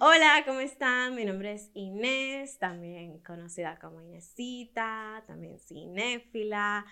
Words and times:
Hola, 0.00 0.44
¿cómo 0.46 0.60
están? 0.60 1.16
Mi 1.16 1.24
nombre 1.24 1.54
es 1.54 1.72
Inés, 1.74 2.56
también 2.60 3.18
conocida 3.18 3.80
como 3.80 4.00
Inesita, 4.00 5.24
también 5.26 5.58
cinéfila. 5.58 6.86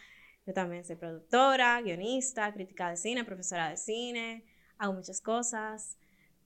Yo 0.44 0.53
también 0.53 0.85
soy 0.85 0.96
productora, 0.96 1.80
guionista, 1.82 2.53
crítica 2.53 2.90
de 2.90 2.96
cine, 2.96 3.24
profesora 3.24 3.71
de 3.71 3.77
cine. 3.77 4.45
Hago 4.79 4.95
muchas 4.95 5.21
cosas, 5.21 5.96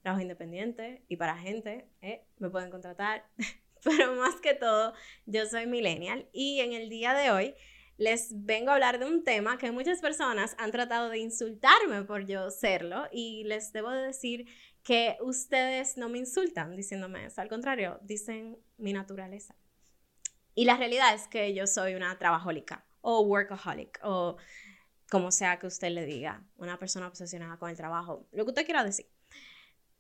trabajo 0.03 0.21
independiente 0.21 1.03
y 1.09 1.17
para 1.17 1.39
gente, 1.39 1.89
¿eh? 2.03 2.27
me 2.39 2.51
pueden 2.51 2.71
contratar. 2.71 3.25
Pero 3.83 4.15
más 4.17 4.35
que 4.43 4.53
todo, 4.53 4.93
yo 5.25 5.47
soy 5.47 5.67
millennial 5.67 6.29
y 6.31 6.61
en 6.61 6.75
el 6.75 6.91
día 6.91 7.15
de 7.15 7.31
hoy 7.31 7.55
les 8.01 8.45
vengo 8.45 8.71
a 8.71 8.75
hablar 8.75 8.99
de 8.99 9.07
un 9.07 9.25
tema 9.25 9.59
que 9.59 9.71
muchas 9.73 10.01
personas 10.01 10.55
han 10.59 10.73
tratado 10.73 11.11
de 11.11 11.19
insultarme 11.19 12.03
por 12.05 12.27
yo 12.27 12.51
serlo 12.51 13.05
y 13.13 13.45
les 13.45 13.73
debo 13.73 13.91
de 13.91 14.07
decir 14.07 14.47
que 14.83 15.17
ustedes 15.21 15.97
no 15.97 16.09
me 16.09 16.19
insultan 16.19 16.77
diciéndome 16.77 17.27
eso, 17.27 17.41
al 17.41 17.49
contrario, 17.49 17.99
dicen 18.03 18.59
mi 18.79 18.93
naturaleza. 18.93 19.55
Y 20.55 20.65
la 20.65 20.77
realidad 20.77 21.15
es 21.15 21.29
que 21.29 21.55
yo 21.55 21.67
soy 21.67 21.95
una 21.95 22.19
trabajólica 22.19 22.87
o 23.01 23.23
workaholic 23.23 24.01
o 24.03 24.37
como 25.11 25.33
sea 25.33 25.59
que 25.59 25.67
usted 25.67 25.91
le 25.91 26.07
diga, 26.07 26.45
una 26.57 26.79
persona 26.79 27.09
obsesionada 27.09 27.59
con 27.59 27.69
el 27.69 27.77
trabajo, 27.77 28.29
lo 28.31 28.45
que 28.45 28.51
usted 28.51 28.65
quiera 28.65 28.85
decir. 28.85 29.07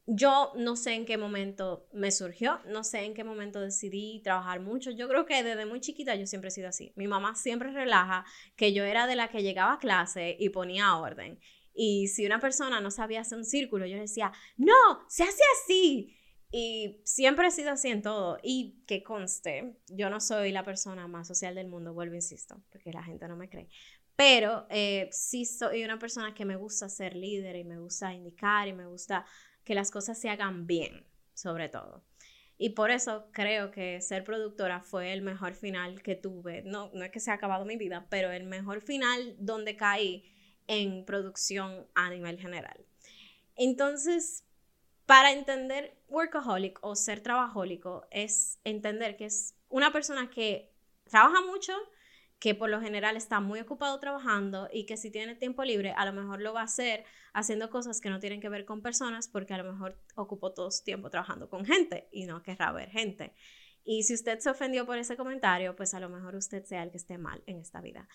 Yo 0.06 0.52
no 0.56 0.76
sé 0.76 0.94
en 0.94 1.04
qué 1.04 1.18
momento 1.18 1.88
me 1.92 2.10
surgió, 2.10 2.60
no 2.66 2.84
sé 2.84 3.04
en 3.04 3.14
qué 3.14 3.22
momento 3.22 3.60
decidí 3.60 4.22
trabajar 4.22 4.60
mucho. 4.60 4.90
Yo 4.90 5.08
creo 5.08 5.26
que 5.26 5.42
desde 5.42 5.66
muy 5.66 5.80
chiquita 5.80 6.14
yo 6.14 6.26
siempre 6.26 6.48
he 6.48 6.50
sido 6.52 6.68
así. 6.68 6.92
Mi 6.96 7.06
mamá 7.06 7.34
siempre 7.34 7.70
relaja 7.70 8.24
que 8.56 8.72
yo 8.72 8.84
era 8.84 9.06
de 9.06 9.16
la 9.16 9.28
que 9.28 9.42
llegaba 9.42 9.74
a 9.74 9.78
clase 9.78 10.36
y 10.38 10.48
ponía 10.48 10.96
orden. 10.96 11.38
Y 11.74 12.08
si 12.08 12.26
una 12.26 12.40
persona 12.40 12.80
no 12.80 12.90
sabía 12.90 13.20
hacer 13.20 13.38
un 13.38 13.44
círculo, 13.44 13.86
yo 13.86 13.98
decía, 13.98 14.32
no, 14.56 14.74
se 15.08 15.22
hace 15.22 15.42
así. 15.62 16.16
Y 16.52 17.00
siempre 17.04 17.46
he 17.46 17.50
sido 17.50 17.70
así 17.70 17.88
en 17.88 18.02
todo. 18.02 18.38
Y 18.42 18.82
que 18.86 19.02
conste, 19.02 19.76
yo 19.88 20.10
no 20.10 20.20
soy 20.20 20.52
la 20.52 20.64
persona 20.64 21.06
más 21.06 21.28
social 21.28 21.54
del 21.54 21.68
mundo, 21.68 21.94
vuelvo, 21.94 22.14
insisto, 22.14 22.62
porque 22.70 22.92
la 22.92 23.04
gente 23.04 23.28
no 23.28 23.36
me 23.36 23.48
cree. 23.48 23.68
Pero 24.16 24.66
eh, 24.68 25.08
sí 25.12 25.46
soy 25.46 25.84
una 25.84 25.98
persona 25.98 26.34
que 26.34 26.44
me 26.44 26.56
gusta 26.56 26.88
ser 26.88 27.16
líder 27.16 27.56
y 27.56 27.64
me 27.64 27.78
gusta 27.78 28.12
indicar 28.12 28.68
y 28.68 28.72
me 28.72 28.86
gusta 28.86 29.24
que 29.64 29.74
las 29.74 29.90
cosas 29.90 30.20
se 30.20 30.28
hagan 30.28 30.66
bien, 30.66 31.06
sobre 31.32 31.68
todo. 31.68 32.04
Y 32.58 32.70
por 32.70 32.90
eso 32.90 33.30
creo 33.32 33.70
que 33.70 34.02
ser 34.02 34.22
productora 34.22 34.82
fue 34.82 35.14
el 35.14 35.22
mejor 35.22 35.54
final 35.54 36.02
que 36.02 36.16
tuve. 36.16 36.62
No, 36.62 36.90
no 36.92 37.04
es 37.04 37.10
que 37.10 37.20
se 37.20 37.30
ha 37.30 37.34
acabado 37.34 37.64
mi 37.64 37.76
vida, 37.76 38.06
pero 38.10 38.30
el 38.30 38.44
mejor 38.44 38.82
final 38.82 39.34
donde 39.38 39.76
caí 39.76 40.30
en 40.70 41.04
producción 41.04 41.84
a 41.96 42.08
nivel 42.10 42.38
general. 42.38 42.86
Entonces, 43.56 44.44
para 45.04 45.32
entender 45.32 45.96
workaholic 46.08 46.78
o 46.82 46.94
ser 46.94 47.20
trabajólico 47.20 48.06
es 48.12 48.60
entender 48.62 49.16
que 49.16 49.24
es 49.24 49.56
una 49.68 49.92
persona 49.92 50.30
que 50.30 50.72
trabaja 51.08 51.40
mucho, 51.44 51.72
que 52.38 52.54
por 52.54 52.70
lo 52.70 52.80
general 52.80 53.16
está 53.16 53.40
muy 53.40 53.58
ocupado 53.58 53.98
trabajando 53.98 54.68
y 54.72 54.86
que 54.86 54.96
si 54.96 55.10
tiene 55.10 55.34
tiempo 55.34 55.64
libre 55.64 55.92
a 55.96 56.06
lo 56.06 56.12
mejor 56.12 56.40
lo 56.40 56.52
va 56.52 56.60
a 56.60 56.64
hacer 56.64 57.04
haciendo 57.32 57.68
cosas 57.68 58.00
que 58.00 58.08
no 58.08 58.20
tienen 58.20 58.40
que 58.40 58.48
ver 58.48 58.64
con 58.64 58.80
personas 58.80 59.26
porque 59.26 59.54
a 59.54 59.58
lo 59.58 59.72
mejor 59.72 59.98
ocupó 60.14 60.52
todo 60.52 60.70
su 60.70 60.84
tiempo 60.84 61.10
trabajando 61.10 61.50
con 61.50 61.64
gente 61.64 62.08
y 62.12 62.26
no 62.26 62.44
querrá 62.44 62.70
ver 62.70 62.90
gente. 62.90 63.34
Y 63.82 64.04
si 64.04 64.14
usted 64.14 64.38
se 64.38 64.50
ofendió 64.50 64.86
por 64.86 64.98
ese 64.98 65.16
comentario, 65.16 65.74
pues 65.74 65.94
a 65.94 66.00
lo 66.00 66.08
mejor 66.08 66.36
usted 66.36 66.64
sea 66.64 66.84
el 66.84 66.92
que 66.92 66.98
esté 66.98 67.18
mal 67.18 67.42
en 67.46 67.58
esta 67.58 67.80
vida. 67.80 68.08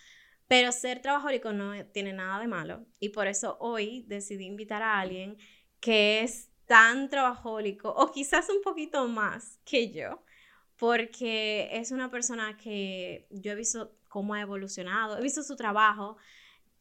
Pero 0.47 0.71
ser 0.71 1.01
trabajólico 1.01 1.53
no 1.53 1.85
tiene 1.87 2.13
nada 2.13 2.39
de 2.39 2.47
malo 2.47 2.85
y 2.99 3.09
por 3.09 3.27
eso 3.27 3.57
hoy 3.59 4.03
decidí 4.07 4.45
invitar 4.45 4.83
a 4.83 4.99
alguien 4.99 5.37
que 5.79 6.21
es 6.21 6.51
tan 6.65 7.09
trabajólico 7.09 7.89
o 7.89 8.11
quizás 8.11 8.49
un 8.49 8.61
poquito 8.61 9.07
más 9.07 9.59
que 9.65 9.91
yo, 9.91 10.23
porque 10.77 11.69
es 11.71 11.91
una 11.91 12.11
persona 12.11 12.57
que 12.57 13.27
yo 13.29 13.51
he 13.51 13.55
visto 13.55 13.95
cómo 14.09 14.33
ha 14.33 14.41
evolucionado, 14.41 15.17
he 15.17 15.21
visto 15.21 15.43
su 15.43 15.55
trabajo, 15.55 16.17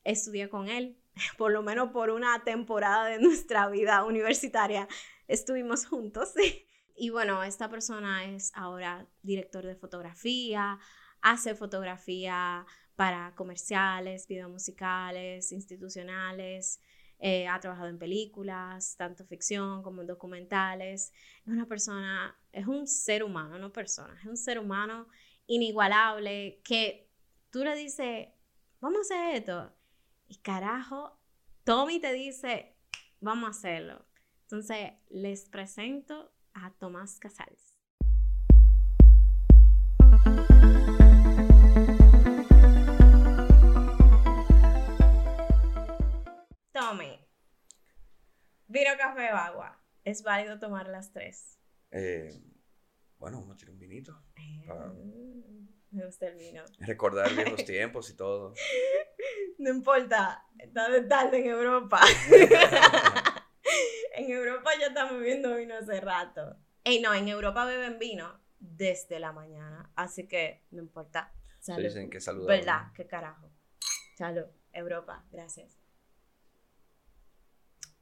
estudié 0.04 0.48
con 0.48 0.68
él, 0.68 0.96
por 1.38 1.52
lo 1.52 1.62
menos 1.62 1.90
por 1.90 2.10
una 2.10 2.44
temporada 2.44 3.06
de 3.06 3.18
nuestra 3.20 3.68
vida 3.68 4.04
universitaria 4.04 4.88
estuvimos 5.28 5.86
juntos. 5.86 6.34
Y 6.96 7.10
bueno, 7.10 7.42
esta 7.42 7.68
persona 7.68 8.24
es 8.24 8.52
ahora 8.54 9.08
director 9.20 9.66
de 9.66 9.74
fotografía, 9.74 10.78
hace 11.22 11.56
fotografía 11.56 12.64
para 12.96 13.34
comerciales, 13.34 14.26
videos 14.26 14.50
musicales, 14.50 15.52
institucionales, 15.52 16.80
eh, 17.18 17.46
ha 17.48 17.58
trabajado 17.60 17.88
en 17.88 17.98
películas, 17.98 18.96
tanto 18.96 19.24
ficción 19.24 19.82
como 19.82 20.02
en 20.02 20.06
documentales. 20.06 21.12
Es 21.42 21.46
una 21.46 21.66
persona, 21.66 22.36
es 22.52 22.66
un 22.66 22.86
ser 22.86 23.24
humano, 23.24 23.58
no 23.58 23.72
persona, 23.72 24.18
es 24.20 24.26
un 24.26 24.36
ser 24.36 24.58
humano 24.58 25.08
inigualable 25.46 26.60
que 26.64 27.08
tú 27.50 27.64
le 27.64 27.76
dices, 27.76 28.28
vamos 28.80 28.98
a 28.98 29.00
hacer 29.14 29.36
esto. 29.36 29.72
Y 30.28 30.36
carajo, 30.36 31.18
Tommy 31.64 32.00
te 32.00 32.12
dice, 32.12 32.76
vamos 33.20 33.48
a 33.48 33.50
hacerlo. 33.50 34.04
Entonces, 34.42 34.92
les 35.08 35.48
presento 35.48 36.32
a 36.52 36.72
Tomás 36.72 37.18
Casals. 37.18 37.73
Tome. 46.74 47.24
Vino, 48.66 48.90
café 48.98 49.32
o 49.32 49.36
agua. 49.36 49.80
¿Es 50.02 50.24
válido 50.24 50.58
tomar 50.58 50.88
las 50.88 51.12
tres? 51.12 51.56
Eh, 51.92 52.36
bueno, 53.16 53.38
uno 53.38 53.54
tiene 53.54 53.74
un 53.74 53.78
vinito. 53.78 54.20
Eh, 54.34 54.66
me 55.92 56.04
gusta 56.04 56.26
el 56.26 56.34
vino. 56.36 56.64
Recordar 56.80 57.32
viejos 57.32 57.64
tiempos 57.64 58.10
y 58.10 58.16
todo. 58.16 58.54
No 59.58 59.70
importa, 59.70 60.48
está 60.58 60.90
de 60.90 61.02
tarde 61.02 61.38
en 61.38 61.46
Europa. 61.46 62.00
en 64.16 64.32
Europa 64.32 64.72
ya 64.80 64.88
estamos 64.88 65.20
bebiendo 65.20 65.54
vino 65.54 65.76
hace 65.76 66.00
rato. 66.00 66.56
Ey, 66.82 67.00
no, 67.00 67.14
en 67.14 67.28
Europa 67.28 67.66
beben 67.66 68.00
vino 68.00 68.40
desde 68.58 69.20
la 69.20 69.30
mañana, 69.30 69.92
así 69.94 70.26
que 70.26 70.64
no 70.72 70.82
importa. 70.82 71.32
Salud. 71.60 71.84
Dicen 71.84 72.10
que 72.10 72.20
salud. 72.20 72.48
¿Verdad? 72.48 72.88
¿Qué 72.96 73.06
carajo? 73.06 73.48
Salud. 74.16 74.46
Europa, 74.72 75.24
gracias. 75.30 75.83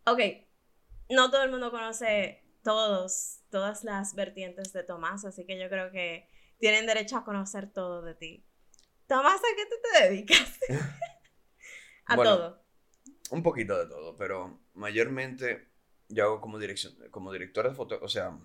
Ok, 0.05 0.19
no 1.11 1.31
todo 1.31 1.45
el 1.45 1.51
mundo 1.51 1.71
conoce 1.71 2.43
todos, 2.63 3.41
todas 3.51 3.85
las 3.85 4.15
vertientes 4.15 4.73
de 4.73 4.83
Tomás, 4.83 5.25
así 5.25 5.47
que 5.47 5.59
yo 5.59 5.69
creo 5.69 5.91
que 5.93 6.29
tienen 6.59 6.87
derecho 6.87 7.17
a 7.17 7.25
conocer 7.25 7.73
todo 7.73 8.03
de 8.03 8.15
ti. 8.15 8.45
Tomás, 9.07 9.41
¿a 9.41 9.57
qué 9.57 9.67
tú 9.67 9.77
te 9.83 10.09
dedicas? 10.09 10.59
a 12.07 12.17
todo. 12.17 12.63
Un 13.31 13.43
poquito 13.43 13.79
de 13.79 13.87
todo, 13.87 14.17
pero 14.17 14.61
mayormente 14.75 15.69
yo 16.09 16.25
hago 16.25 16.41
como, 16.41 16.59
dirección, 16.59 16.95
como 17.11 17.33
director 17.33 17.69
de 17.69 17.75
foto, 17.75 17.99
o 18.03 18.09
sea, 18.09 18.39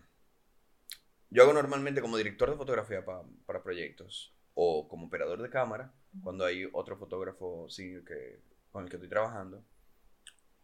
yo 1.29 1.43
hago 1.43 1.53
normalmente 1.53 2.01
como 2.01 2.17
director 2.17 2.49
de 2.49 2.57
fotografía 2.57 3.03
para 3.03 3.63
proyectos 3.63 4.33
o 4.53 4.87
como 4.87 5.07
operador 5.07 5.41
de 5.41 5.49
cámara 5.49 5.93
cuando 6.23 6.45
hay 6.45 6.69
otro 6.71 6.97
fotógrafo 6.97 7.67
que, 7.75 8.41
con 8.71 8.83
el 8.83 8.89
que 8.89 8.95
estoy 8.95 9.09
trabajando 9.09 9.63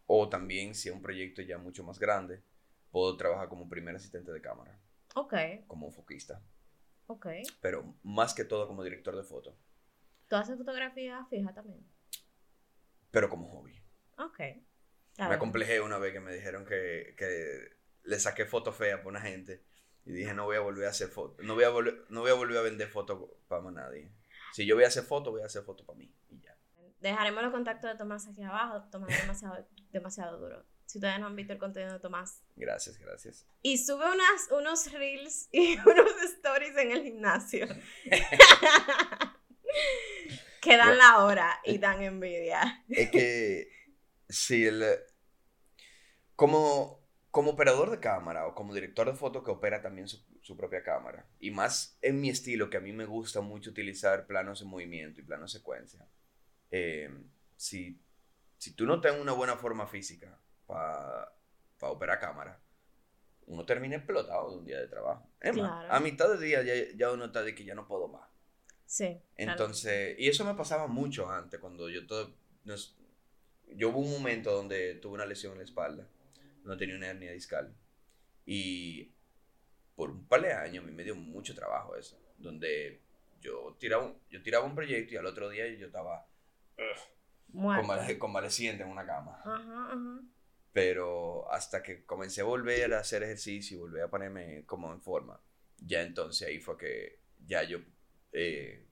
o 0.06 0.28
también, 0.28 0.74
si 0.74 0.88
es 0.88 0.94
un 0.94 1.02
proyecto 1.02 1.42
ya 1.42 1.58
mucho 1.58 1.84
más 1.84 1.98
grande, 1.98 2.42
puedo 2.90 3.16
trabajar 3.16 3.48
como 3.48 3.68
primer 3.68 3.96
asistente 3.96 4.32
de 4.32 4.40
cámara. 4.40 4.78
Ok. 5.14 5.34
Como 5.66 5.90
foquista. 5.90 6.42
Ok. 7.06 7.26
Pero 7.60 7.94
más 8.02 8.34
que 8.34 8.44
todo 8.44 8.66
como 8.66 8.82
director 8.84 9.16
de 9.16 9.24
foto. 9.24 9.56
¿Tú 10.28 10.36
haces 10.36 10.56
fotografía 10.56 11.24
fija 11.28 11.52
también? 11.52 11.84
Pero 13.10 13.28
como 13.28 13.48
hobby. 13.48 13.80
Ok. 14.18 14.38
me 15.18 15.34
acomplejé 15.34 15.80
una 15.80 15.98
vez 15.98 16.12
que 16.12 16.20
me 16.20 16.32
dijeron 16.32 16.64
que, 16.64 17.14
que 17.16 17.76
le 18.04 18.18
saqué 18.18 18.44
foto 18.44 18.72
fea 18.72 18.98
para 18.98 19.08
una 19.08 19.20
gente. 19.20 19.62
Y 20.06 20.12
dije, 20.12 20.34
no 20.34 20.44
voy 20.44 20.56
a 20.56 20.60
volver 20.60 20.86
a 20.86 20.90
hacer 20.90 21.08
foto. 21.08 21.42
No 21.42 21.54
voy 21.54 21.64
a, 21.64 21.70
no 22.10 22.20
voy 22.20 22.30
a 22.30 22.34
volver 22.34 22.58
a 22.58 22.62
vender 22.62 22.88
fotos 22.88 23.30
para 23.48 23.70
nadie. 23.70 24.12
Si 24.52 24.66
yo 24.66 24.74
voy 24.74 24.84
a 24.84 24.88
hacer 24.88 25.04
foto, 25.04 25.30
voy 25.30 25.42
a 25.42 25.46
hacer 25.46 25.62
foto 25.62 25.84
para 25.84 25.98
mí. 25.98 26.12
Dejaremos 27.04 27.42
los 27.42 27.52
contactos 27.52 27.90
de 27.90 27.98
Tomás 27.98 28.26
aquí 28.26 28.42
abajo. 28.42 28.82
Tomás 28.90 29.10
es 29.10 29.20
demasiado, 29.20 29.68
demasiado 29.92 30.38
duro. 30.38 30.64
Si 30.86 30.96
ustedes 30.96 31.20
no 31.20 31.26
han 31.26 31.36
visto 31.36 31.52
el 31.52 31.58
contenido 31.58 31.92
de 31.92 32.00
Tomás. 32.00 32.42
Gracias, 32.56 32.96
gracias. 32.96 33.46
Y 33.60 33.76
sube 33.76 34.10
unas, 34.10 34.50
unos 34.50 34.90
reels 34.90 35.50
y 35.52 35.76
unos 35.86 36.22
stories 36.22 36.74
en 36.78 36.92
el 36.92 37.02
gimnasio. 37.02 37.68
que 40.62 40.76
dan 40.78 40.96
la 40.96 41.26
hora 41.26 41.60
y 41.66 41.76
dan 41.76 42.00
envidia. 42.00 42.82
Es 42.88 43.10
que, 43.10 43.68
si 44.26 44.64
el... 44.64 44.82
Como, 46.36 47.06
como 47.30 47.50
operador 47.50 47.90
de 47.90 48.00
cámara 48.00 48.46
o 48.46 48.54
como 48.54 48.72
director 48.72 49.10
de 49.10 49.14
foto 49.14 49.44
que 49.44 49.50
opera 49.50 49.82
también 49.82 50.08
su, 50.08 50.24
su, 50.40 50.56
propia 50.56 50.82
cámara, 50.82 51.26
y 51.38 51.50
más 51.50 51.98
en 52.00 52.22
mi 52.22 52.30
estilo, 52.30 52.70
que 52.70 52.78
a 52.78 52.80
mí 52.80 52.94
me 52.94 53.04
gusta 53.04 53.42
mucho 53.42 53.68
utilizar 53.68 54.26
planos 54.26 54.62
en 54.62 54.68
movimiento 54.68 55.20
y 55.20 55.24
planos 55.24 55.52
secuencia, 55.52 56.08
eh, 56.76 57.08
si, 57.54 58.00
si 58.58 58.72
tú 58.72 58.84
no 58.84 59.00
tienes 59.00 59.20
una 59.20 59.30
buena 59.30 59.56
forma 59.56 59.86
física 59.86 60.36
para 60.66 61.32
operar 61.78 62.18
cámara, 62.18 62.60
uno 63.46 63.64
termina 63.64 63.94
explotado 63.94 64.50
de 64.50 64.56
un 64.58 64.64
día 64.64 64.80
de 64.80 64.88
trabajo. 64.88 65.30
Es 65.40 65.56
más, 65.56 65.86
a 65.88 66.00
mitad 66.00 66.28
del 66.30 66.40
día 66.40 66.62
ya, 66.64 66.74
ya, 66.96 67.12
uno 67.12 67.26
está 67.26 67.44
de 67.44 67.54
que 67.54 67.64
ya 67.64 67.76
no 67.76 67.86
puedo 67.86 68.08
más. 68.08 68.28
Sí. 68.86 69.20
Entonces, 69.36 70.16
y 70.18 70.28
eso 70.28 70.44
me 70.44 70.54
pasaba 70.54 70.88
mucho 70.88 71.30
antes, 71.30 71.60
cuando 71.60 71.88
yo 71.88 72.08
todo... 72.08 72.34
yo 72.64 73.90
hubo 73.90 74.00
un 74.00 74.10
momento 74.10 74.50
donde 74.50 74.96
tuve 74.96 75.14
una 75.14 75.26
lesión 75.26 75.52
en 75.52 75.58
la 75.58 75.64
espalda, 75.64 76.08
no 76.64 76.76
tenía 76.76 76.96
una 76.96 77.06
hernia 77.06 77.30
discal. 77.30 77.72
Y 78.46 79.12
por 79.94 80.10
un 80.10 80.26
par 80.26 80.42
de 80.42 80.52
años 80.52 80.82
a 80.82 80.86
mí 80.88 80.92
me 80.92 81.04
dio 81.04 81.14
mucho 81.14 81.54
trabajo 81.54 81.94
eso, 81.94 82.20
donde 82.36 83.00
yo 83.40 83.76
tiraba 83.78 84.06
un, 84.06 84.18
yo 84.28 84.42
tiraba 84.42 84.64
un 84.64 84.74
proyecto 84.74 85.14
y 85.14 85.18
al 85.18 85.26
otro 85.26 85.48
día 85.50 85.68
yo 85.68 85.86
estaba 85.86 86.26
convaleciente 88.18 88.82
en 88.82 88.88
una 88.88 89.06
cama. 89.06 89.40
Pero 90.72 91.50
hasta 91.52 91.82
que 91.82 92.04
comencé 92.04 92.40
a 92.40 92.44
volver 92.44 92.94
a 92.94 92.98
hacer 92.98 93.22
ejercicio 93.22 93.76
y 93.76 93.80
volver 93.80 94.02
a 94.02 94.10
ponerme 94.10 94.64
como 94.66 94.92
en 94.92 95.00
forma, 95.00 95.40
ya 95.78 96.02
entonces 96.02 96.48
ahí 96.48 96.58
fue 96.58 96.76
que 96.76 97.20
ya 97.46 97.62
yo 97.62 97.78
eh, 98.32 98.86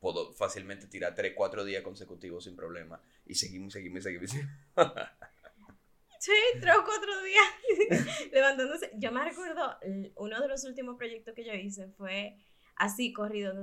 puedo 0.00 0.32
fácilmente 0.32 0.86
tirar 0.86 1.14
3, 1.14 1.34
4 1.36 1.64
días 1.64 1.82
consecutivos 1.82 2.44
sin 2.44 2.56
problema. 2.56 3.00
Y 3.26 3.34
seguimos, 3.34 3.72
seguimos, 3.72 4.02
seguimos. 4.02 4.30
Sí, 6.18 6.32
tres 6.60 6.74
o 6.74 6.84
cuatro 6.84 7.12
días 7.22 8.28
levantándose. 8.32 8.90
Yo 8.96 9.12
me 9.12 9.22
recuerdo, 9.24 9.76
uno 10.16 10.40
de 10.40 10.48
los 10.48 10.64
últimos 10.64 10.96
proyectos 10.96 11.34
que 11.34 11.44
yo 11.44 11.52
hice 11.52 11.88
fue 11.90 12.38
así, 12.74 13.12
corrido, 13.12 13.54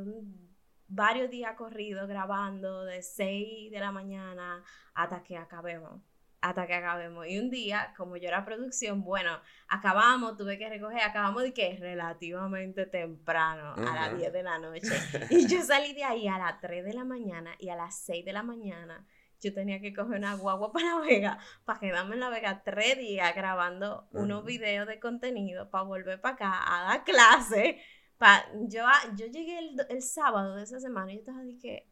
varios 0.94 1.30
días 1.30 1.56
corridos 1.56 2.07
grabando 2.07 2.86
de 2.86 3.01
6 3.01 3.72
de 3.72 3.80
la 3.80 3.92
mañana 3.92 4.63
hasta 4.94 5.24
que 5.24 5.38
acabemos. 5.38 6.01
Hasta 6.42 6.68
que 6.68 6.74
acabemos. 6.74 7.25
Y 7.25 7.40
un 7.40 7.50
día, 7.50 7.94
como 7.95 8.18
yo 8.18 8.28
era 8.28 8.44
producción, 8.44 9.01
bueno, 9.01 9.40
acabamos, 9.69 10.36
tuve 10.36 10.57
que 10.57 10.68
recoger, 10.68 11.01
acabamos 11.01 11.44
de 11.44 11.54
que 11.54 11.78
relativamente 11.78 12.86
temprano, 12.86 13.75
a 13.75 13.95
las 13.95 14.18
10 14.18 14.34
de 14.34 14.44
la 14.44 14.60
noche. 14.60 14.81
Y 15.30 15.48
yo 15.48 15.62
salí 15.62 15.94
de 15.94 16.04
ahí 16.04 16.28
a 16.28 16.38
las 16.38 16.60
3 16.60 16.84
de 16.84 16.94
la 16.94 17.06
mañana 17.06 17.56
y 17.60 17.69
a 17.69 17.78
las 17.78 17.98
6 18.00 18.25
de 18.25 18.34
la 18.34 18.44
mañana 18.44 19.07
yo 19.44 19.54
tenía 19.54 19.80
que 19.80 19.94
coger 19.94 20.18
una 20.18 20.36
guagua 20.36 20.72
para 20.72 20.95
La 20.95 21.00
Vega, 21.00 21.38
para 21.66 21.80
quedarme 21.80 22.16
en 22.16 22.22
La 22.22 22.30
Vega 22.30 22.62
tres 22.63 22.98
días 22.98 23.36
grabando 23.36 24.07
unos 24.12 24.45
videos 24.45 24.88
de 24.88 25.00
contenido, 25.00 25.69
para 25.69 25.84
volver 25.84 26.22
para 26.22 26.36
acá 26.36 26.62
a 26.66 26.84
dar 26.86 27.04
clase. 27.04 27.81
Pa, 28.18 28.45
yo, 28.68 28.86
yo 29.15 29.25
llegué 29.27 29.60
el, 29.60 29.86
el, 29.89 30.01
sábado 30.01 30.56
de 30.56 30.63
esa 30.63 30.80
semana 30.80 31.12
y 31.12 31.15
yo 31.15 31.19
estaba 31.21 31.42
que 31.62 31.89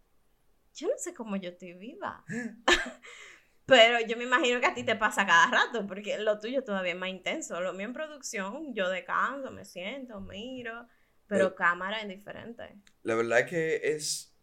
yo 0.73 0.87
no 0.87 0.93
sé 0.97 1.13
cómo 1.13 1.35
yo 1.35 1.49
estoy 1.49 1.73
viva. 1.73 2.23
Pero 3.65 4.05
yo 4.05 4.17
me 4.17 4.23
imagino 4.23 4.59
que 4.59 4.67
a 4.67 4.73
ti 4.73 4.83
te 4.83 4.95
pasa 4.95 5.25
cada 5.25 5.49
rato, 5.49 5.87
porque 5.87 6.17
lo 6.17 6.39
tuyo 6.39 6.63
todavía 6.63 6.93
es 6.93 6.99
más 6.99 7.09
intenso. 7.09 7.61
Lo 7.61 7.73
mío 7.73 7.85
en 7.85 7.93
producción, 7.93 8.73
yo 8.73 8.89
descanso, 8.89 9.51
me 9.51 9.65
siento, 9.65 10.19
miro, 10.19 10.87
pero 11.27 11.47
eh, 11.47 11.55
cámara 11.55 12.01
es 12.01 12.07
diferente. 12.07 12.75
La 13.03 13.15
verdad 13.15 13.39
es 13.41 13.45
que 13.49 13.81
es, 13.83 14.35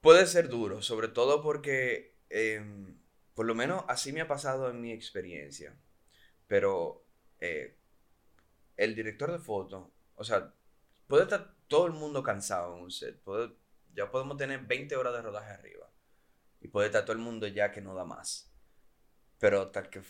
puede 0.00 0.26
ser 0.26 0.48
duro, 0.48 0.82
sobre 0.82 1.08
todo 1.08 1.42
porque 1.42 2.14
Em, 2.36 2.98
por 3.34 3.46
lo 3.46 3.54
menos 3.54 3.84
así 3.86 4.12
me 4.12 4.20
ha 4.20 4.26
pasado 4.26 4.68
en 4.68 4.80
mi 4.80 4.90
experiencia. 4.90 5.78
Pero 6.48 7.06
eh, 7.38 7.78
el 8.76 8.96
director 8.96 9.30
de 9.30 9.38
foto, 9.38 9.92
o 10.16 10.24
sea, 10.24 10.52
puede 11.06 11.24
estar 11.24 11.54
todo 11.68 11.86
el 11.86 11.92
mundo 11.92 12.22
cansado 12.22 12.76
en 12.76 12.82
un 12.84 12.90
set. 12.90 13.20
ya 13.94 14.10
podemos 14.10 14.36
tener 14.36 14.60
20 14.60 14.96
horas 14.96 15.14
de 15.14 15.22
rodaje 15.22 15.52
arriba. 15.52 15.90
Y 16.60 16.68
puede 16.68 16.86
estar 16.86 17.04
todo 17.04 17.16
el 17.16 17.22
mundo 17.22 17.46
ya 17.46 17.70
que 17.70 17.80
no 17.80 17.94
da 17.94 18.04
más. 18.04 18.50
Pero, 19.38 19.70
tal 19.70 19.90
que, 19.90 20.02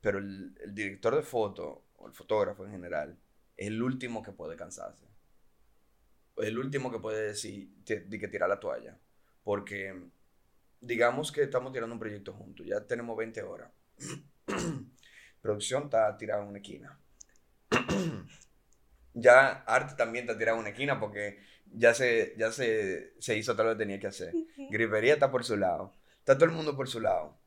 pero 0.00 0.18
el, 0.18 0.54
director 0.74 1.16
de 1.16 1.22
foto, 1.22 1.86
o 1.96 2.06
el 2.06 2.12
fotógrafo 2.12 2.64
en 2.64 2.72
general, 2.72 3.18
es 3.56 3.66
el 3.68 3.82
último 3.82 4.22
que 4.22 4.32
puede 4.32 4.56
cansarse. 4.56 5.06
El 6.36 6.58
último 6.58 6.92
que 6.92 6.98
puede 6.98 7.28
decir 7.28 7.68
de 7.84 8.18
que 8.18 8.28
tirar 8.28 8.48
la 8.48 8.60
toalla. 8.60 8.98
Porque 9.42 10.10
digamos 10.80 11.32
que 11.32 11.42
estamos 11.42 11.72
tirando 11.72 11.94
un 11.94 12.00
proyecto 12.00 12.32
juntos, 12.32 12.66
ya 12.66 12.86
tenemos 12.86 13.16
20 13.16 13.42
horas. 13.42 13.72
Producción 15.40 15.84
está 15.84 16.16
tirada 16.16 16.42
en 16.42 16.48
una 16.48 16.58
esquina. 16.58 16.98
ya 19.16 19.64
arte 19.66 19.94
también 19.96 20.26
tirada 20.26 20.52
en 20.52 20.58
una 20.58 20.68
esquina 20.68 21.00
porque 21.00 21.38
ya 21.72 21.94
se, 21.94 22.34
ya 22.36 22.52
se, 22.52 23.14
se 23.18 23.36
hizo 23.36 23.54
todo 23.54 23.64
lo 23.66 23.72
que 23.72 23.78
tenía 23.78 23.98
que 23.98 24.06
hacer. 24.06 24.32
Gripería 24.70 25.14
está 25.14 25.30
por 25.30 25.44
su 25.44 25.56
lado. 25.56 25.92
Está 26.18 26.34
todo 26.34 26.44
el 26.46 26.52
mundo 26.52 26.76
por 26.76 26.88
su 26.88 27.00
lado. 27.00 27.38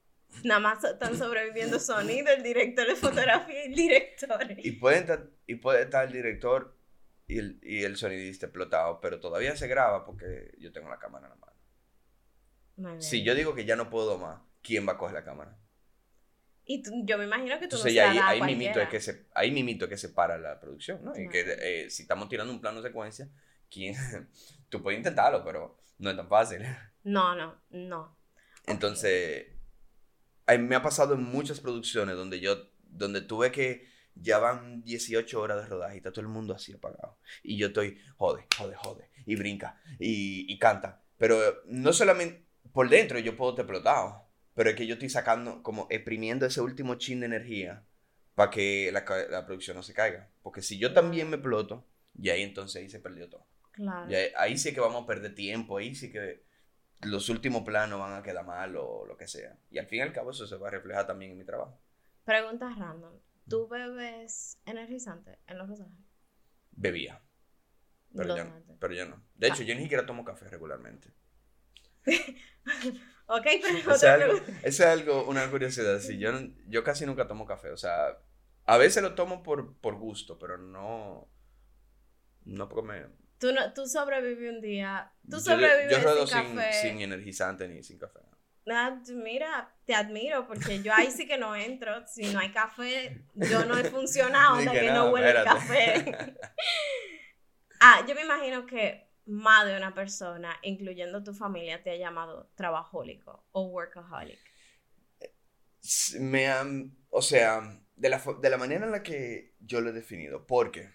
Nada 0.44 0.60
más 0.60 0.84
están 0.84 1.18
sobreviviendo 1.18 1.80
sonido, 1.80 2.32
el 2.32 2.44
director 2.44 2.88
de 2.88 2.96
fotografía 2.96 3.66
y 3.66 3.68
el 3.68 3.76
director. 3.76 4.46
Y 4.58 4.72
puede 4.74 5.00
estar, 5.00 5.28
y 5.48 5.56
puede 5.56 5.84
estar 5.84 6.08
el 6.08 6.14
director 6.14 6.76
y 7.28 7.40
el, 7.40 7.60
y 7.62 7.84
el 7.84 7.98
sonidista 7.98 8.48
explotado, 8.48 9.00
pero 9.02 9.20
todavía 9.20 9.56
se 9.56 9.68
graba 9.68 10.06
porque 10.06 10.56
yo 10.60 10.72
tengo 10.72 10.90
la 10.90 11.00
cámara 11.00 11.28
en 11.28 11.32
la 11.32 11.36
mano. 11.38 13.02
Si 13.02 13.24
yo 13.24 13.36
digo 13.36 13.54
que 13.56 13.66
ya 13.66 13.76
no 13.76 13.90
puedo 13.90 14.18
más, 14.18 14.42
¿quién 14.62 14.88
va 14.88 14.94
a 14.94 14.98
coger 14.98 15.14
la 15.14 15.24
cámara? 15.24 15.58
Y 16.72 16.84
yo 17.04 17.18
me 17.18 17.24
imagino 17.24 17.60
que 17.60 17.68
tú 17.68 17.78
Entonces, 17.78 17.86
no 17.86 17.96
ya 17.96 18.12
ahí, 18.12 18.20
ahí 18.22 18.42
mimito 18.44 18.80
es 18.80 18.90
que 18.90 19.02
se, 19.02 19.26
ahí 19.34 19.50
mimito 19.50 19.90
que 19.90 19.98
se 19.98 20.10
para 20.10 20.38
la 20.38 20.60
producción, 20.60 21.04
¿no? 21.04 21.20
Y 21.20 21.28
que 21.28 21.44
eh, 21.60 21.90
si 21.90 22.04
estamos 22.04 22.30
tirando 22.30 22.54
un 22.54 22.62
plano 22.62 22.80
de 22.80 22.90
secuencia, 22.90 23.28
¿quién? 23.72 23.96
tú 24.70 24.84
puedes 24.84 25.00
intentarlo, 25.00 25.44
pero 25.44 25.82
no 25.98 26.12
es 26.12 26.16
tan 26.16 26.30
fácil. 26.30 26.62
No, 27.04 27.34
no, 27.34 27.60
no. 27.72 28.16
Entonces, 28.68 29.48
me 30.60 30.76
ha 30.76 30.84
pasado 30.84 31.16
en 31.16 31.24
muchas 31.24 31.60
producciones 31.60 32.16
donde 32.16 32.40
yo, 32.40 32.70
donde 32.84 33.22
tuve 33.22 33.52
que, 33.52 33.88
ya 34.14 34.38
van 34.38 34.84
18 34.84 35.42
horas 35.42 35.64
de 35.64 35.66
rodaje 35.66 35.96
y 35.96 35.98
está 35.98 36.12
todo 36.12 36.22
el 36.22 36.28
mundo 36.28 36.54
así 36.54 36.72
apagado. 36.72 37.18
Y 37.42 37.58
yo 37.58 37.68
estoy, 37.68 38.00
jode, 38.16 38.46
jode, 38.56 38.76
jode, 38.76 39.10
y 39.26 39.36
brinca, 39.36 39.82
y, 39.98 40.46
y 40.54 40.60
canta. 40.60 41.02
Pero 41.18 41.64
no 41.66 41.92
solamente, 41.94 42.46
por 42.72 42.90
dentro 42.90 43.18
yo 43.18 43.36
puedo 43.36 43.54
estar 43.54 43.66
explotado, 43.66 44.29
pero 44.60 44.72
es 44.72 44.76
que 44.76 44.86
yo 44.86 44.96
estoy 44.96 45.08
sacando, 45.08 45.64
como 45.64 45.88
exprimiendo 45.90 46.46
ese 46.46 46.60
último 46.60 46.96
chin 46.96 47.22
de 47.22 47.28
energía 47.28 47.86
para 48.36 48.52
que 48.52 48.92
la, 48.92 49.06
la, 49.30 49.46
producción 49.46 49.78
no 49.78 49.84
se 49.84 49.94
caiga. 49.94 50.32
Porque 50.42 50.62
si 50.62 50.78
yo 50.78 50.92
también 50.92 51.30
me 51.30 51.38
exploto, 51.38 51.88
y 52.14 52.30
ahí 52.30 52.42
entonces 52.42 52.82
ahí 52.82 52.90
se 52.90 53.00
perdió 53.00 53.30
todo. 53.30 53.48
Claro. 53.72 54.14
ahí, 54.36 54.58
sí 54.58 54.74
que 54.74 54.82
vamos 54.82 55.04
a 55.04 55.08
perder 55.08 55.34
tiempo, 55.34 55.78
ahí 55.78 55.96
sí 55.96 56.12
que 56.12 56.44
los 57.04 57.30
últimos 57.30 57.64
planos 57.64 58.02
van 58.02 58.20
a 58.20 58.22
quedar 58.22 58.46
mal 58.46 58.76
o 58.76 59.06
lo 59.06 59.16
que 59.16 59.30
sea. 59.30 59.58
Y 59.72 59.78
al 59.78 59.88
fin 59.88 60.00
y 60.00 60.02
al 60.02 60.12
cabo 60.12 60.32
eso 60.32 60.46
se 60.46 60.58
va 60.58 60.68
a 60.68 60.72
reflejar 60.72 61.08
también 61.08 61.32
en 61.32 61.38
mi 61.38 61.46
trabajo. 61.46 61.80
Pregunta 62.26 62.70
random. 62.78 63.14
¿Tú 63.48 63.66
bebes 63.70 64.60
energizante 64.66 65.40
en 65.48 65.58
los 65.58 65.70
rosajes? 65.70 65.94
Bebía. 66.72 67.22
Pero 68.14 68.36
ya, 68.36 68.44
no, 68.44 68.78
pero 68.78 68.94
ya 68.94 69.06
no. 69.06 69.24
De 69.36 69.48
hecho, 69.48 69.62
ah. 69.62 69.66
yo 69.66 69.76
ni 69.76 69.84
siquiera 69.84 70.06
tomo 70.06 70.26
café 70.26 70.50
regularmente. 70.50 71.14
ok, 73.30 73.48
pero 73.62 73.96
es, 73.96 74.04
algo, 74.04 74.34
es 74.64 74.82
algo, 74.82 75.26
una 75.26 75.50
curiosidad. 75.50 76.00
Sí, 76.00 76.18
yo, 76.18 76.32
yo 76.68 76.84
casi 76.84 77.06
nunca 77.06 77.28
tomo 77.28 77.46
café. 77.46 77.72
O 77.72 77.78
sea, 77.78 78.18
a 78.66 78.78
veces 78.78 79.02
lo 79.04 79.16
tomo 79.16 79.44
por, 79.44 79.78
por 79.78 79.96
gusto, 79.96 80.38
pero 80.38 80.58
no. 80.58 81.30
No 82.46 82.68
porque 82.68 82.88
me. 82.88 83.06
Tú, 83.38 83.54
no, 83.54 83.74
tú 83.74 83.88
sobrevives 83.88 84.52
un 84.52 84.62
día. 84.62 85.14
Tú 85.30 85.40
sobrevives 85.40 86.04
yo, 86.04 86.28
sin, 86.28 86.56
café. 86.56 86.74
sin 86.82 87.02
energizante 87.02 87.68
ni 87.68 87.84
sin 87.84 88.00
café. 88.00 88.20
mira, 89.14 89.74
te 89.86 89.96
admiro 89.96 90.48
porque 90.48 90.82
yo 90.82 90.94
ahí 90.94 91.12
sí 91.12 91.28
que 91.28 91.38
no 91.38 91.56
entro. 91.56 92.06
Si 92.08 92.34
no 92.34 92.40
hay 92.40 92.52
café, 92.52 93.24
yo 93.36 93.66
no 93.66 93.78
he 93.78 93.84
funcionado 93.86 94.56
hasta 94.58 94.72
que, 94.72 94.92
no, 94.92 95.12
huele 95.12 95.30
el 95.30 95.44
café. 95.44 96.36
ah, 97.80 98.04
yo 98.08 98.16
me 98.16 98.22
imagino 98.22 98.66
que 98.66 99.09
más 99.30 99.68
de 99.68 99.78
una 99.78 99.94
persona, 99.94 100.58
incluyendo 100.64 101.24
tu 101.24 101.34
familia, 101.34 101.84
te 101.84 101.92
ha 101.92 101.96
llamado 101.96 102.50
trabajólico 102.56 103.46
o 103.52 103.68
workaholic? 103.68 104.40
Me 106.20 106.48
han, 106.48 106.98
o 107.10 107.22
sea, 107.22 107.80
de 107.96 108.10
la, 108.10 108.24
de 108.42 108.50
la 108.50 108.58
manera 108.58 108.86
en 108.86 108.92
la 108.92 109.04
que 109.04 109.56
yo 109.60 109.82
lo 109.82 109.92
he 109.92 109.94
definido, 109.94 110.48
porque 110.48 110.90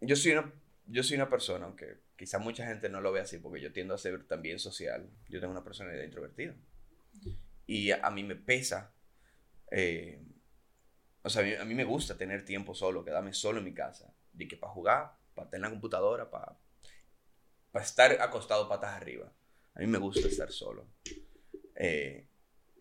yo 0.00 0.16
soy 0.16 0.32
una, 0.32 0.52
yo 0.86 1.02
soy 1.04 1.16
una 1.16 1.30
persona, 1.30 1.66
aunque 1.66 2.00
quizá 2.16 2.38
mucha 2.38 2.66
gente 2.66 2.88
no 2.88 3.00
lo 3.00 3.12
ve 3.12 3.20
así, 3.20 3.38
porque 3.38 3.60
yo 3.60 3.72
tiendo 3.72 3.94
a 3.94 3.98
ser 3.98 4.26
también 4.26 4.58
social, 4.58 5.08
yo 5.28 5.40
tengo 5.40 5.52
una 5.52 5.64
personalidad 5.64 6.04
introvertida. 6.04 6.56
Y 7.66 7.92
a, 7.92 8.10
mí 8.10 8.24
me 8.24 8.34
pesa, 8.34 8.92
eh, 9.70 10.20
o 11.22 11.30
sea, 11.30 11.42
a 11.42 11.44
mí, 11.44 11.54
a 11.54 11.64
mí, 11.64 11.74
me 11.74 11.84
gusta 11.84 12.18
tener 12.18 12.44
tiempo 12.44 12.74
solo, 12.74 13.04
quedarme 13.04 13.32
solo 13.32 13.60
en 13.60 13.64
mi 13.64 13.72
casa, 13.72 14.14
de 14.32 14.48
que 14.48 14.56
para 14.56 14.72
jugar, 14.72 15.23
para 15.34 15.50
tener 15.50 15.64
la 15.64 15.70
computadora, 15.70 16.30
para, 16.30 16.56
para 17.72 17.84
estar 17.84 18.12
acostado 18.20 18.68
patas 18.68 18.92
arriba. 18.92 19.32
A 19.74 19.80
mí 19.80 19.86
me 19.86 19.98
gusta 19.98 20.26
estar 20.28 20.50
solo. 20.52 20.86
Eh, 21.74 22.28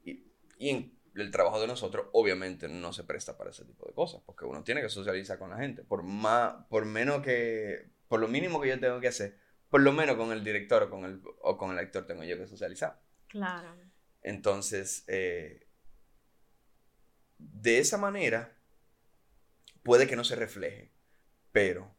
y, 0.03 0.23
y 0.57 0.69
en 0.69 0.99
el 1.15 1.31
trabajo 1.31 1.59
de 1.59 1.67
nosotros, 1.67 2.07
obviamente, 2.13 2.67
no 2.67 2.93
se 2.93 3.03
presta 3.03 3.37
para 3.37 3.51
ese 3.51 3.65
tipo 3.65 3.85
de 3.87 3.93
cosas, 3.93 4.21
porque 4.25 4.45
uno 4.45 4.63
tiene 4.63 4.81
que 4.81 4.89
socializar 4.89 5.37
con 5.37 5.49
la 5.49 5.57
gente. 5.57 5.83
Por, 5.83 6.03
más, 6.03 6.65
por 6.69 6.85
menos 6.85 7.21
que, 7.21 7.89
por 8.07 8.19
lo 8.19 8.27
mínimo 8.27 8.61
que 8.61 8.69
yo 8.69 8.79
tengo 8.79 8.99
que 8.99 9.07
hacer, 9.07 9.37
por 9.69 9.81
lo 9.81 9.91
menos 9.91 10.15
con 10.17 10.31
el 10.31 10.43
director 10.43 10.83
o 10.83 10.89
con 10.89 11.05
el, 11.05 11.21
o 11.41 11.57
con 11.57 11.71
el 11.71 11.79
actor 11.79 12.05
tengo 12.05 12.23
yo 12.23 12.37
que 12.37 12.47
socializar. 12.47 13.01
Claro. 13.27 13.75
Entonces, 14.21 15.03
eh, 15.07 15.67
de 17.37 17.79
esa 17.79 17.97
manera, 17.97 18.55
puede 19.83 20.07
que 20.07 20.15
no 20.15 20.23
se 20.23 20.35
refleje, 20.35 20.91
pero 21.51 21.93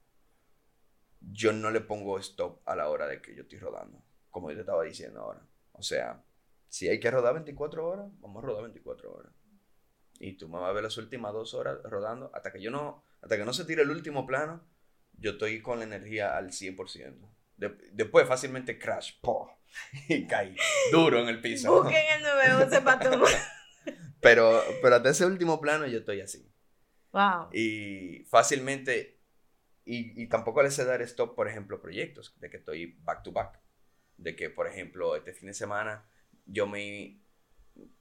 yo 1.32 1.52
no 1.52 1.70
le 1.70 1.80
pongo 1.80 2.18
stop 2.18 2.60
a 2.66 2.76
la 2.76 2.88
hora 2.88 3.06
de 3.06 3.20
que 3.20 3.34
yo 3.34 3.42
estoy 3.42 3.58
rodando, 3.58 4.02
como 4.30 4.50
yo 4.50 4.56
te 4.56 4.60
estaba 4.60 4.82
diciendo 4.84 5.20
ahora. 5.20 5.46
O 5.72 5.82
sea, 5.82 6.22
si 6.68 6.88
hay 6.88 7.00
que 7.00 7.10
rodar 7.10 7.34
24 7.34 7.86
horas, 7.86 8.06
vamos 8.20 8.42
a 8.42 8.46
rodar 8.46 8.62
24 8.64 9.12
horas. 9.12 9.32
Y 10.18 10.36
tú 10.36 10.48
me 10.48 10.58
vas 10.58 10.70
a 10.70 10.72
ver 10.72 10.84
las 10.84 10.96
últimas 10.96 11.32
dos 11.32 11.54
horas 11.54 11.78
rodando 11.84 12.30
hasta 12.34 12.52
que 12.52 12.62
yo 12.62 12.70
no, 12.70 13.04
hasta 13.20 13.36
que 13.36 13.44
no 13.44 13.52
se 13.52 13.64
tire 13.64 13.82
el 13.82 13.90
último 13.90 14.26
plano, 14.26 14.64
yo 15.12 15.32
estoy 15.32 15.60
con 15.62 15.78
la 15.78 15.84
energía 15.84 16.36
al 16.36 16.50
100%. 16.50 17.30
después 17.92 18.26
fácilmente 18.26 18.78
crash, 18.78 19.12
y 20.08 20.26
caí 20.26 20.56
duro 20.92 21.20
en 21.20 21.28
el 21.28 21.40
piso. 21.40 21.82
Busquen 21.82 22.02
el 22.16 22.22
911 22.22 22.80
para 22.82 23.10
tomar. 23.10 23.32
pero, 24.20 24.62
pero 24.82 24.96
hasta 24.96 25.10
ese 25.10 25.26
último 25.26 25.60
plano 25.60 25.86
yo 25.86 25.98
estoy 25.98 26.20
así. 26.20 26.50
Wow. 27.12 27.48
Y 27.52 28.24
fácilmente, 28.28 29.13
y, 29.84 30.22
y 30.22 30.26
tampoco 30.28 30.62
le 30.62 30.70
sé 30.70 30.84
dar 30.84 31.02
stop, 31.02 31.34
por 31.34 31.48
ejemplo, 31.48 31.80
proyectos, 31.80 32.34
de 32.40 32.50
que 32.50 32.56
estoy 32.56 32.96
back 33.02 33.22
to 33.22 33.32
back. 33.32 33.60
De 34.16 34.36
que, 34.36 34.50
por 34.50 34.66
ejemplo, 34.66 35.16
este 35.16 35.32
fin 35.32 35.48
de 35.48 35.54
semana 35.54 36.08
yo 36.46 36.66
me... 36.66 37.20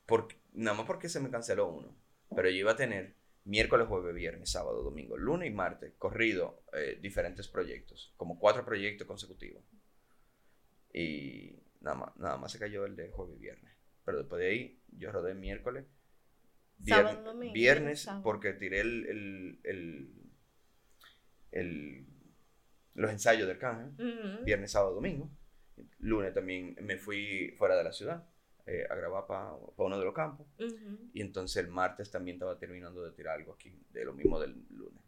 Por, 0.06 0.28
nada 0.54 0.78
más 0.78 0.86
porque 0.86 1.10
se 1.10 1.20
me 1.20 1.30
canceló 1.32 1.68
uno, 1.68 1.96
pero 2.36 2.50
yo 2.50 2.58
iba 2.58 2.72
a 2.74 2.76
tener 2.76 3.16
miércoles, 3.46 3.88
jueves, 3.88 4.14
viernes, 4.14 4.52
sábado, 4.52 4.84
domingo, 4.84 5.18
lunes 5.18 5.50
y 5.50 5.54
martes, 5.54 5.94
corrido 5.98 6.64
eh, 6.74 7.00
diferentes 7.02 7.48
proyectos, 7.48 8.14
como 8.18 8.38
cuatro 8.38 8.64
proyectos 8.64 9.08
consecutivos. 9.08 9.64
Y 10.94 11.56
nada 11.82 11.98
más, 11.98 12.18
nada 12.18 12.38
más 12.38 12.52
se 12.52 12.60
cayó 12.60 12.86
el 12.86 12.96
de 12.96 13.10
jueves 13.10 13.36
y 13.38 13.40
viernes. 13.40 13.74
Pero 14.06 14.20
después 14.20 14.40
de 14.40 14.48
ahí, 14.48 14.82
yo 14.92 15.12
rodé 15.12 15.34
miércoles, 15.34 15.86
viernes, 17.54 18.10
porque 18.22 18.54
tiré 18.54 18.82
el, 18.82 19.60
el, 19.64 20.10
los 22.94 23.12
ensayos 23.12 23.48
del 23.48 23.58
cángel, 23.58 23.92
viernes, 24.44 24.72
sábado, 24.72 24.96
domingo. 24.96 25.30
Lunes 26.00 26.34
también 26.34 26.76
me 26.82 26.98
fui 26.98 27.54
fuera 27.58 27.76
de 27.76 27.84
la 27.84 27.92
ciudad 27.92 28.28
eh, 28.66 28.86
a 28.90 28.96
grabar 28.96 29.26
para 29.28 29.56
uno 29.78 30.00
de 30.00 30.06
los 30.06 30.14
campos. 30.14 30.48
Y 31.14 31.22
entonces 31.22 31.64
el 31.64 31.70
martes 31.70 32.12
también 32.12 32.36
estaba 32.36 32.58
terminando 32.58 33.04
de 33.04 33.12
tirar 33.12 33.38
algo 33.38 33.54
aquí, 33.54 33.78
de 33.92 34.06
lo 34.06 34.14
mismo 34.14 34.40
del 34.40 34.66
lunes. 34.70 35.04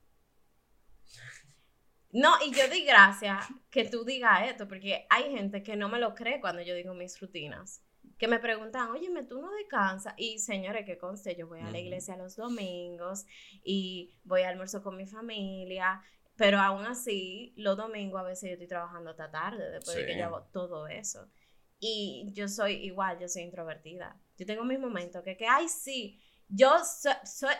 No, 2.11 2.33
y 2.45 2.51
yo 2.53 2.69
di 2.69 2.85
gracias 2.85 3.45
que 3.69 3.83
tú 3.85 4.05
digas 4.05 4.49
esto, 4.49 4.67
porque 4.67 5.05
hay 5.09 5.35
gente 5.35 5.63
que 5.63 5.75
no 5.75 5.89
me 5.89 5.99
lo 5.99 6.15
cree 6.15 6.39
cuando 6.39 6.61
yo 6.61 6.73
digo 6.73 6.93
mis 6.93 7.19
rutinas. 7.19 7.81
Que 8.17 8.27
me 8.27 8.39
preguntan, 8.39 8.91
oye, 8.91 9.09
tú 9.27 9.41
no 9.41 9.51
descansas. 9.51 10.13
Y 10.15 10.39
señores, 10.39 10.85
que 10.85 10.97
conste, 10.97 11.35
yo 11.35 11.47
voy 11.47 11.59
a 11.59 11.69
la 11.69 11.79
iglesia 11.79 12.15
los 12.15 12.37
domingos 12.37 13.25
y 13.63 14.15
voy 14.23 14.43
a 14.43 14.49
almuerzo 14.49 14.81
con 14.81 14.95
mi 14.95 15.05
familia. 15.07 16.01
Pero 16.37 16.59
aún 16.59 16.85
así, 16.85 17.53
los 17.55 17.77
domingos 17.77 18.19
a 18.19 18.23
veces 18.23 18.49
yo 18.49 18.53
estoy 18.53 18.67
trabajando 18.67 19.11
hasta 19.11 19.31
tarde, 19.31 19.71
después 19.71 19.95
de 19.97 20.05
que 20.05 20.17
yo 20.17 20.25
hago 20.25 20.43
todo 20.51 20.87
eso. 20.87 21.29
Y 21.79 22.29
yo 22.33 22.47
soy 22.47 22.73
igual, 22.73 23.19
yo 23.19 23.29
soy 23.29 23.43
introvertida. 23.43 24.19
Yo 24.37 24.45
tengo 24.45 24.63
mis 24.63 24.79
momentos 24.79 25.23
que, 25.23 25.37
que 25.37 25.47
ay, 25.47 25.69
sí, 25.69 26.19
yo, 26.49 26.75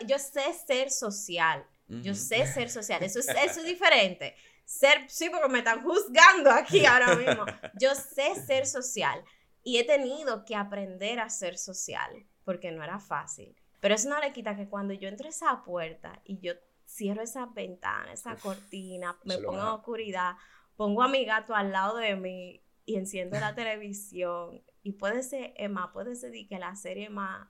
yo 0.06 0.18
sé 0.18 0.52
ser 0.66 0.90
social. 0.90 1.66
Yo 1.88 2.14
sé 2.14 2.46
ser 2.46 2.68
social. 2.68 3.02
Eso 3.02 3.20
es, 3.20 3.28
eso 3.28 3.60
es 3.60 3.66
diferente. 3.66 4.34
Ser, 4.64 5.08
sí, 5.08 5.30
porque 5.30 5.48
me 5.48 5.58
están 5.58 5.82
juzgando 5.82 6.50
aquí 6.50 6.84
ahora 6.84 7.14
mismo. 7.14 7.44
Yo 7.78 7.94
sé 7.94 8.34
ser 8.34 8.66
social. 8.66 9.24
Y 9.62 9.78
he 9.78 9.84
tenido 9.84 10.44
que 10.44 10.54
aprender 10.54 11.18
a 11.18 11.30
ser 11.30 11.56
social, 11.58 12.26
porque 12.44 12.72
no 12.72 12.82
era 12.84 12.98
fácil. 12.98 13.56
Pero 13.80 13.94
eso 13.94 14.08
no 14.08 14.20
le 14.20 14.32
quita 14.32 14.56
que 14.56 14.68
cuando 14.68 14.94
yo 14.94 15.08
entro 15.08 15.26
a 15.26 15.30
esa 15.30 15.64
puerta 15.64 16.20
y 16.24 16.38
yo 16.40 16.54
cierro 16.86 17.22
esa 17.22 17.46
ventana, 17.46 18.12
esa 18.12 18.36
cortina, 18.36 19.16
me 19.24 19.38
pongo 19.38 19.60
en 19.60 19.66
oscuridad, 19.66 20.36
pongo 20.76 21.02
a 21.02 21.08
mi 21.08 21.24
gato 21.24 21.54
al 21.54 21.72
lado 21.72 21.96
de 21.96 22.16
mí 22.16 22.62
y 22.84 22.96
enciendo 22.96 23.38
la 23.40 23.54
televisión 23.54 24.62
y 24.82 24.92
puede 24.92 25.24
ser, 25.24 25.52
Emma, 25.56 25.92
puede 25.92 26.14
ser 26.14 26.32
que 26.48 26.58
la 26.60 26.76
serie 26.76 27.10
más, 27.10 27.48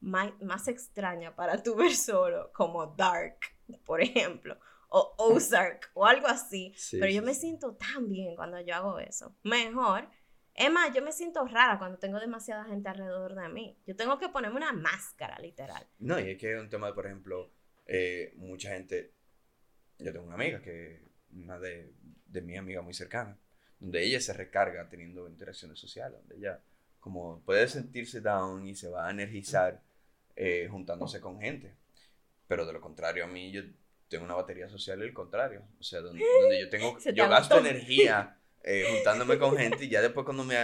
más, 0.00 0.68
extraña 0.68 1.34
para 1.34 1.60
tu 1.62 1.74
ver 1.74 1.94
solo, 1.96 2.52
como 2.52 2.86
Dark, 2.86 3.38
por 3.84 4.00
ejemplo, 4.00 4.56
o 4.88 5.14
Ozark 5.18 5.90
o 5.94 6.06
algo 6.06 6.28
así, 6.28 6.72
pero 6.92 7.08
yo 7.08 7.22
me 7.22 7.34
siento 7.34 7.74
tan 7.74 8.08
bien 8.08 8.36
cuando 8.36 8.60
yo 8.60 8.76
hago 8.76 9.00
eso. 9.00 9.36
Mejor. 9.42 10.08
Emma, 10.54 10.90
yo 10.94 11.02
me 11.02 11.12
siento 11.12 11.44
rara 11.44 11.78
cuando 11.78 11.98
tengo 11.98 12.18
demasiada 12.18 12.64
gente 12.64 12.88
alrededor 12.88 13.34
de 13.34 13.48
mí. 13.48 13.78
Yo 13.84 13.94
tengo 13.94 14.18
que 14.18 14.28
ponerme 14.28 14.56
una 14.56 14.72
máscara, 14.72 15.38
literal. 15.38 15.86
No, 15.98 16.18
y 16.18 16.30
es 16.30 16.38
que 16.38 16.54
es 16.54 16.60
un 16.60 16.70
tema, 16.70 16.94
por 16.94 17.04
ejemplo, 17.04 17.52
eh, 17.86 18.32
mucha 18.36 18.70
gente. 18.70 19.12
Yo 19.98 20.12
tengo 20.12 20.26
una 20.26 20.34
amiga 20.34 20.60
que, 20.60 21.00
una 21.32 21.58
de, 21.58 21.92
de 22.26 22.42
mi 22.42 22.56
amiga 22.56 22.82
muy 22.82 22.94
cercana, 22.94 23.38
donde 23.80 24.02
ella 24.04 24.20
se 24.20 24.32
recarga 24.32 24.88
teniendo 24.88 25.28
interacciones 25.28 25.78
sociales, 25.78 26.18
donde 26.20 26.36
ella 26.36 26.60
como 27.00 27.40
puede 27.44 27.68
sentirse 27.68 28.20
down 28.20 28.66
y 28.66 28.74
se 28.74 28.88
va 28.88 29.06
a 29.06 29.10
energizar 29.12 29.80
eh, 30.34 30.66
juntándose 30.68 31.20
con 31.20 31.40
gente. 31.40 31.72
Pero 32.48 32.66
de 32.66 32.72
lo 32.72 32.80
contrario, 32.80 33.24
a 33.24 33.28
mí 33.28 33.52
yo 33.52 33.62
tengo 34.08 34.24
una 34.24 34.34
batería 34.34 34.68
social 34.68 35.00
el 35.02 35.12
contrario. 35.12 35.62
O 35.78 35.82
sea, 35.84 36.00
donde, 36.00 36.24
yo 36.60 36.68
tengo, 36.68 36.98
yo 36.98 37.28
gasto 37.28 37.58
energía 37.58 38.36
eh, 38.62 38.86
juntándome 38.90 39.38
con 39.38 39.56
gente 39.56 39.84
y 39.84 39.88
ya 39.88 40.02
después 40.02 40.24
cuando 40.24 40.42
me, 40.42 40.56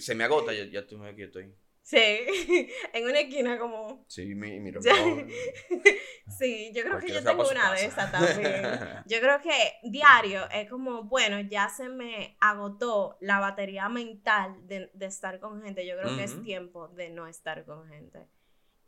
se 0.00 0.16
me 0.16 0.24
agota, 0.24 0.52
ya, 0.52 0.64
ya 0.64 0.80
estoy 0.80 1.06
aquí, 1.06 1.22
estoy 1.22 1.54
Sí, 1.84 1.98
en 2.94 3.04
una 3.04 3.20
esquina 3.20 3.58
como... 3.58 4.06
Sí, 4.08 4.34
mi, 4.34 4.72
Sí, 6.38 6.72
yo 6.74 6.82
creo 6.82 6.98
que 6.98 7.12
yo 7.12 7.22
tengo 7.22 7.46
una 7.46 7.74
de 7.74 7.84
esas 7.84 8.10
también. 8.10 8.64
Yo 9.04 9.20
creo 9.20 9.38
que 9.42 9.74
diario 9.82 10.48
es 10.50 10.70
como, 10.70 11.04
bueno, 11.04 11.38
ya 11.42 11.68
se 11.68 11.90
me 11.90 12.38
agotó 12.40 13.18
la 13.20 13.38
batería 13.38 13.90
mental 13.90 14.66
de, 14.66 14.90
estar 15.00 15.38
con 15.40 15.62
gente. 15.62 15.86
Yo 15.86 15.98
creo 15.98 16.16
que 16.16 16.24
es 16.24 16.42
tiempo 16.42 16.88
de 16.88 17.10
no 17.10 17.26
estar 17.26 17.66
con 17.66 17.86
gente. 17.86 18.26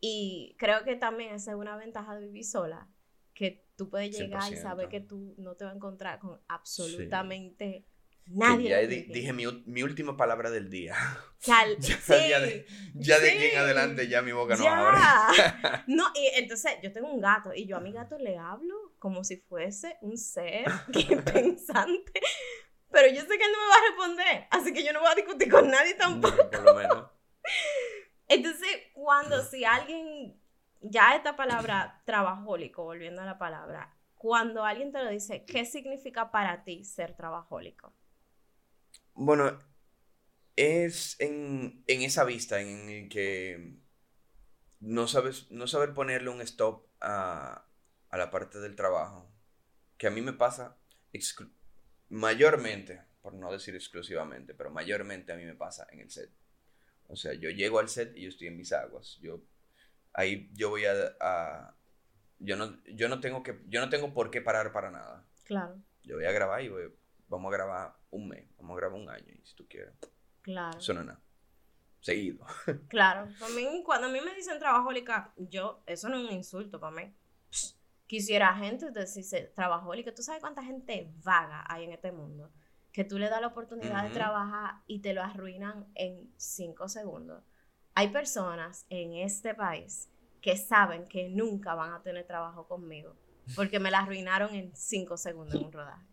Y 0.01 0.57
creo 0.59 0.83
que 0.83 0.97
también 0.97 1.35
esa 1.35 1.51
es 1.51 1.57
una 1.59 1.77
ventaja 1.77 2.15
de 2.15 2.23
vivir 2.27 2.47
sola, 2.47 2.89
que 3.35 3.67
tú 3.77 3.91
puedes 3.91 4.17
llegar 4.17 4.51
y 4.51 4.57
saber 4.57 4.89
que 4.89 5.03
tú 5.03 5.35
no 5.37 5.55
te 5.55 5.65
vas 5.65 5.75
a 5.75 5.77
encontrar 5.77 6.19
con 6.19 6.41
absolutamente... 6.49 7.85
Nadie. 8.27 8.69
Ya 8.69 8.79
dije 8.79 9.33
mi, 9.33 9.45
mi, 9.67 9.83
última 9.83 10.17
palabra 10.17 10.51
del 10.51 10.69
día. 10.69 10.97
ya, 11.47 12.41
de, 12.41 12.67
ya 12.95 13.21
de 13.21 13.31
aquí 13.31 13.45
en 13.45 13.59
adelante 13.59 14.09
ya 14.09 14.21
mi 14.21 14.33
boca 14.33 14.57
no 14.57 14.67
abre. 14.67 14.99
no, 15.87 16.05
y 16.15 16.27
entonces 16.35 16.73
yo 16.83 16.93
tengo 16.93 17.09
un 17.13 17.21
gato 17.21 17.55
y 17.55 17.67
yo 17.67 17.77
a 17.77 17.81
mi 17.81 17.93
gato 17.93 18.19
le 18.19 18.37
hablo 18.37 18.75
como 18.99 19.23
si 19.23 19.37
fuese 19.37 19.97
un 20.01 20.19
ser 20.19 20.65
que 20.93 21.17
pensante. 21.19 22.21
Pero 22.91 23.09
yo 23.09 23.21
sé 23.21 23.39
que 23.39 23.45
él 23.45 23.53
no 23.53 23.59
me 23.59 23.69
va 23.69 23.75
a 23.75 23.89
responder, 23.89 24.47
así 24.51 24.73
que 24.73 24.85
yo 24.85 24.93
no 24.93 25.01
voy 25.01 25.11
a 25.11 25.15
discutir 25.15 25.51
con 25.51 25.71
nadie 25.71 25.95
tampoco. 25.95 26.51
por 26.51 26.63
lo 26.63 26.75
menos. 26.75 27.11
Entonces, 28.29 28.69
cuando 28.95 29.43
si 29.43 29.65
alguien, 29.65 30.41
ya 30.81 31.15
esta 31.15 31.37
palabra 31.37 32.03
trabajólico, 32.07 32.83
volviendo 32.83 33.23
a 33.23 33.27
la 33.27 33.39
palabra, 33.39 33.95
cuando 34.17 34.65
alguien 34.65 34.91
te 34.91 35.03
lo 35.03 35.11
dice, 35.11 35.45
¿qué 35.45 35.65
significa 35.65 36.31
para 36.31 36.65
ti 36.65 36.85
ser 36.85 37.15
trabajólico? 37.15 37.93
Bueno, 39.17 39.59
es 40.55 41.17
en, 41.21 41.85
esa 41.87 42.25
vista 42.25 42.61
en 42.61 43.09
que 43.09 43.77
no, 44.81 45.09
sabes, 45.09 45.51
no 45.51 45.67
saber 45.67 45.95
ponerle 45.95 46.31
un 46.31 46.41
stop 46.41 46.87
a, 47.01 47.67
la 48.13 48.31
parte 48.31 48.61
del 48.61 48.77
trabajo, 48.77 49.31
que 49.99 50.07
a 50.07 50.11
mí 50.11 50.23
me 50.23 50.33
pasa 50.33 50.79
mayormente, 52.09 53.03
por 53.21 53.35
no 53.35 53.53
decir 53.53 53.75
exclusivamente, 53.75 54.55
pero 54.55 54.71
mayormente 54.71 55.33
a 55.33 55.37
mí 55.37 55.45
me 55.45 55.55
pasa 55.55 55.87
en 55.91 56.01
el 56.01 56.11
set. 56.11 56.31
O 57.09 57.17
sea, 57.17 57.35
yo 57.35 57.51
llego 57.51 57.79
al 57.79 57.89
set 57.89 58.17
y 58.17 58.23
yo 58.23 58.29
estoy 58.29 58.49
en 58.49 58.57
mis 58.57 58.73
aguas. 58.73 59.19
Yo, 59.21 59.43
ahí 60.15 60.51
yo 60.55 60.71
voy 60.71 60.85
a, 60.87 61.75
yo 62.39 62.57
no, 62.57 62.83
yo 62.87 63.09
no 63.09 63.21
tengo 63.21 63.43
que, 63.43 63.61
yo 63.69 63.81
no 63.81 63.91
tengo 63.91 64.15
por 64.15 64.31
qué 64.31 64.41
parar 64.41 64.73
para 64.73 64.91
nada. 64.91 65.27
Claro. 65.45 65.77
Yo 66.05 66.17
voy 66.17 66.25
a 66.25 66.33
grabar 66.33 66.63
y 66.63 66.69
voy, 66.69 66.93
vamos 67.29 67.53
a 67.53 67.57
grabar 67.57 67.97
un 68.11 68.29
mes, 68.29 68.49
vamos 68.57 68.75
a 68.75 68.81
grabar 68.81 69.01
un 69.01 69.09
año, 69.09 69.33
y 69.33 69.45
si 69.45 69.55
tú 69.55 69.67
quieres. 69.69 69.95
Claro. 70.43 70.79
Eso 70.79 70.95
no 70.95 71.01
es 71.01 71.07
nada. 71.07 71.21
Seguido. 72.01 72.47
Claro. 72.89 73.29
Para 73.39 73.53
cuando 73.85 74.07
a 74.07 74.11
mí 74.11 74.21
me 74.21 74.35
dicen 74.35 74.59
trabajólica, 74.59 75.33
yo, 75.37 75.83
eso 75.87 76.09
no 76.09 76.17
es 76.17 76.29
un 76.29 76.33
insulto 76.33 76.79
para 76.79 76.95
mí. 76.95 77.15
quisiera 78.07 78.55
gente 78.55 78.91
decirse 78.91 79.53
trabajólica. 79.55 80.15
¿Tú 80.15 80.23
sabes 80.23 80.41
cuánta 80.41 80.63
gente 80.63 81.13
vaga 81.25 81.65
hay 81.69 81.85
en 81.85 81.93
este 81.93 82.13
mundo? 82.13 82.53
Que 82.93 83.05
tú 83.05 83.19
le 83.19 83.29
das 83.29 83.41
la 83.41 83.49
oportunidad 83.49 84.05
de 84.05 84.11
trabajar 84.11 84.83
y 84.87 85.01
te 85.01 85.13
lo 85.13 85.23
arruinan 85.23 85.87
en 85.95 86.33
cinco 86.37 86.89
segundos. 86.89 87.43
Hay 87.95 88.09
personas 88.09 88.87
en 88.89 89.15
este 89.15 89.55
país 89.55 90.09
que 90.41 90.57
saben 90.57 91.07
que 91.09 91.29
nunca 91.29 91.75
van 91.75 91.93
a 91.93 92.03
tener 92.03 92.25
trabajo 92.27 92.69
conmigo 92.69 93.17
porque 93.55 93.81
me 93.81 93.91
la 93.91 93.99
arruinaron 93.99 94.55
en 94.55 94.75
cinco 94.75 95.17
segundos 95.17 95.57
en 95.57 95.65
un 95.65 95.73
rodaje. 95.73 96.07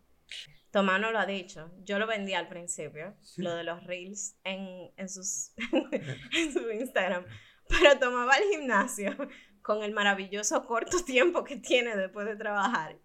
Tomás 0.72 1.00
no 1.00 1.12
lo 1.12 1.20
ha 1.20 1.26
dicho. 1.26 1.72
Yo 1.84 2.00
lo 2.00 2.08
vendí 2.08 2.34
al 2.34 2.48
principio, 2.48 3.16
lo 3.38 3.56
de 3.56 3.64
los 3.64 3.84
reels 3.84 4.36
en, 4.44 4.92
sus, 5.08 5.54
en 6.34 6.54
su 6.54 6.72
Instagram. 6.72 7.26
Pero 7.70 8.00
Tomás 8.00 8.28
va 8.28 8.34
al 8.34 8.44
gimnasio 8.52 9.16
con 9.62 9.84
el 9.84 9.94
maravilloso 9.94 10.66
corto 10.66 11.04
tiempo 11.06 11.44
que 11.44 11.58
tiene 11.58 11.96
después 11.96 12.26
de 12.26 12.36
trabajar 12.36 12.98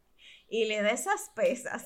y 0.49 0.65
le 0.65 0.83
da 0.83 0.91
esas 0.91 1.31
pesas. 1.35 1.85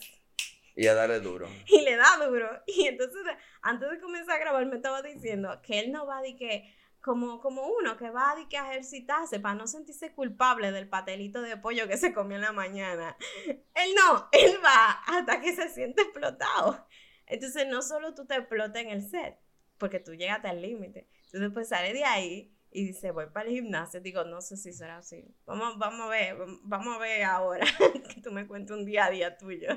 Y 0.75 0.87
a 0.87 0.95
darle 0.95 1.21
duro. 1.21 1.49
Y 1.67 1.83
le 1.83 1.97
da 1.97 2.17
duro. 2.25 2.49
Y 2.67 2.87
entonces, 2.87 3.23
antes 3.61 3.91
de 3.91 4.01
comenzar 4.01 4.37
a 4.37 4.39
grabar, 4.41 4.65
me 4.67 4.77
estaba 4.77 5.03
diciendo 5.03 5.61
que 5.62 5.81
él 5.81 5.93
no 5.93 6.07
va 6.07 6.19
a 6.19 6.23
que 6.23 6.75
como, 7.03 7.41
como 7.41 7.67
uno 7.67 7.97
que 7.97 8.11
va 8.11 8.31
a, 8.31 8.49
que 8.49 8.57
ejercitarse 8.57 9.41
para 9.41 9.57
no 9.57 9.67
sentirse 9.67 10.13
culpable 10.15 10.71
del 10.71 10.89
patelito 10.89 11.43
de 11.43 11.57
pollo 11.57 11.89
que 11.89 11.99
se 11.99 12.15
comió 12.15 12.37
en 12.37 12.43
la 12.43 12.53
mañana. 12.53 13.17
Él 13.47 13.95
no, 13.97 14.29
él 14.33 14.59
va 14.65 15.03
hasta 15.07 15.41
que 15.41 15.55
se 15.55 15.69
siente 15.69 16.03
explotado. 16.03 16.87
Entonces, 17.27 17.67
no 17.67 17.83
solo 17.83 18.15
tú 18.15 18.27
te 18.27 18.37
explotas 18.37 18.83
en 18.83 18.91
el 18.91 19.03
set, 19.03 19.39
porque 19.79 19.99
tú 19.99 20.15
llegaste 20.15 20.49
al 20.49 20.63
límite. 20.63 21.09
Tú 21.31 21.39
después 21.39 21.69
sales 21.69 21.95
de 21.95 22.05
ahí 22.05 22.55
y 22.71 22.87
dices, 22.87 23.13
voy 23.13 23.27
para 23.33 23.49
el 23.49 23.55
gimnasio. 23.55 24.01
Digo, 24.01 24.25
no 24.25 24.41
sé 24.41 24.57
si 24.57 24.73
será 24.73 24.99
así. 24.99 25.35
Vamos, 25.47 25.79
vamos 25.79 26.03
a 26.03 26.09
ver, 26.09 26.37
vamos 26.63 26.97
a 26.97 26.99
ver 27.01 27.25
ahora 27.25 27.67
que 28.15 28.21
tú 28.21 28.31
me 28.31 28.47
cuentes 28.47 28.77
un 28.77 28.85
día 28.85 29.07
a 29.07 29.11
día 29.11 29.37
tuyo. 29.37 29.69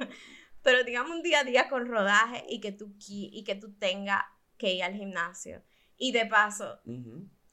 Pero 0.62 0.84
digamos 0.84 1.12
un 1.12 1.24
día 1.24 1.40
a 1.40 1.44
día 1.44 1.70
con 1.70 1.88
rodaje 1.88 2.44
y 2.50 2.60
que 2.60 2.72
tú, 2.72 2.96
y 3.08 3.44
que 3.46 3.56
tú 3.56 3.74
tengas 3.78 4.24
que 4.58 4.74
ir 4.74 4.84
al 4.84 4.94
gimnasio. 4.94 5.64
Y 5.98 6.12
de 6.12 6.26
paso, 6.26 6.82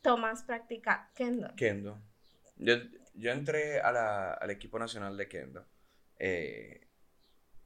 tomas 0.01 0.43
práctica 0.43 1.11
kendo. 1.15 1.55
Kendo. 1.57 2.03
Yo, 2.57 2.75
yo 3.15 3.31
entré 3.31 3.81
a 3.81 3.93
la, 3.93 4.33
al 4.35 4.51
equipo 4.51 4.79
nacional 4.79 5.17
de 5.17 5.29
kendo 5.29 5.67
eh, 6.19 6.89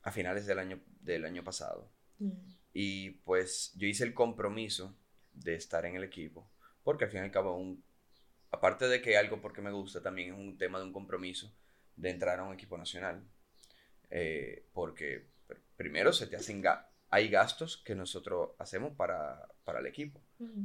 a 0.02 0.12
finales 0.12 0.46
del 0.46 0.58
año, 0.58 0.80
del 1.00 1.24
año 1.24 1.42
pasado. 1.42 1.92
Mm. 2.18 2.32
Y 2.72 3.10
pues 3.24 3.72
yo 3.76 3.86
hice 3.86 4.04
el 4.04 4.14
compromiso 4.14 4.98
de 5.32 5.54
estar 5.54 5.86
en 5.86 5.96
el 5.96 6.04
equipo, 6.04 6.50
porque 6.82 7.04
al 7.04 7.10
fin 7.10 7.20
y 7.20 7.24
al 7.24 7.30
cabo, 7.30 7.56
un, 7.56 7.84
aparte 8.50 8.88
de 8.88 9.00
que 9.00 9.16
algo 9.16 9.40
porque 9.40 9.62
me 9.62 9.70
gusta, 9.72 10.02
también 10.02 10.32
es 10.32 10.38
un 10.38 10.58
tema 10.58 10.78
de 10.78 10.84
un 10.84 10.92
compromiso 10.92 11.54
de 11.96 12.10
entrar 12.10 12.38
a 12.38 12.44
un 12.44 12.54
equipo 12.54 12.76
nacional. 12.76 13.26
Eh, 14.10 14.68
porque 14.72 15.30
primero 15.76 16.12
se 16.12 16.26
te 16.26 16.36
hacen 16.36 16.62
hay 17.10 17.28
gastos 17.28 17.76
que 17.78 17.94
nosotros 17.94 18.50
hacemos 18.58 18.92
para, 18.96 19.48
para 19.64 19.80
el 19.80 19.86
equipo. 19.86 20.20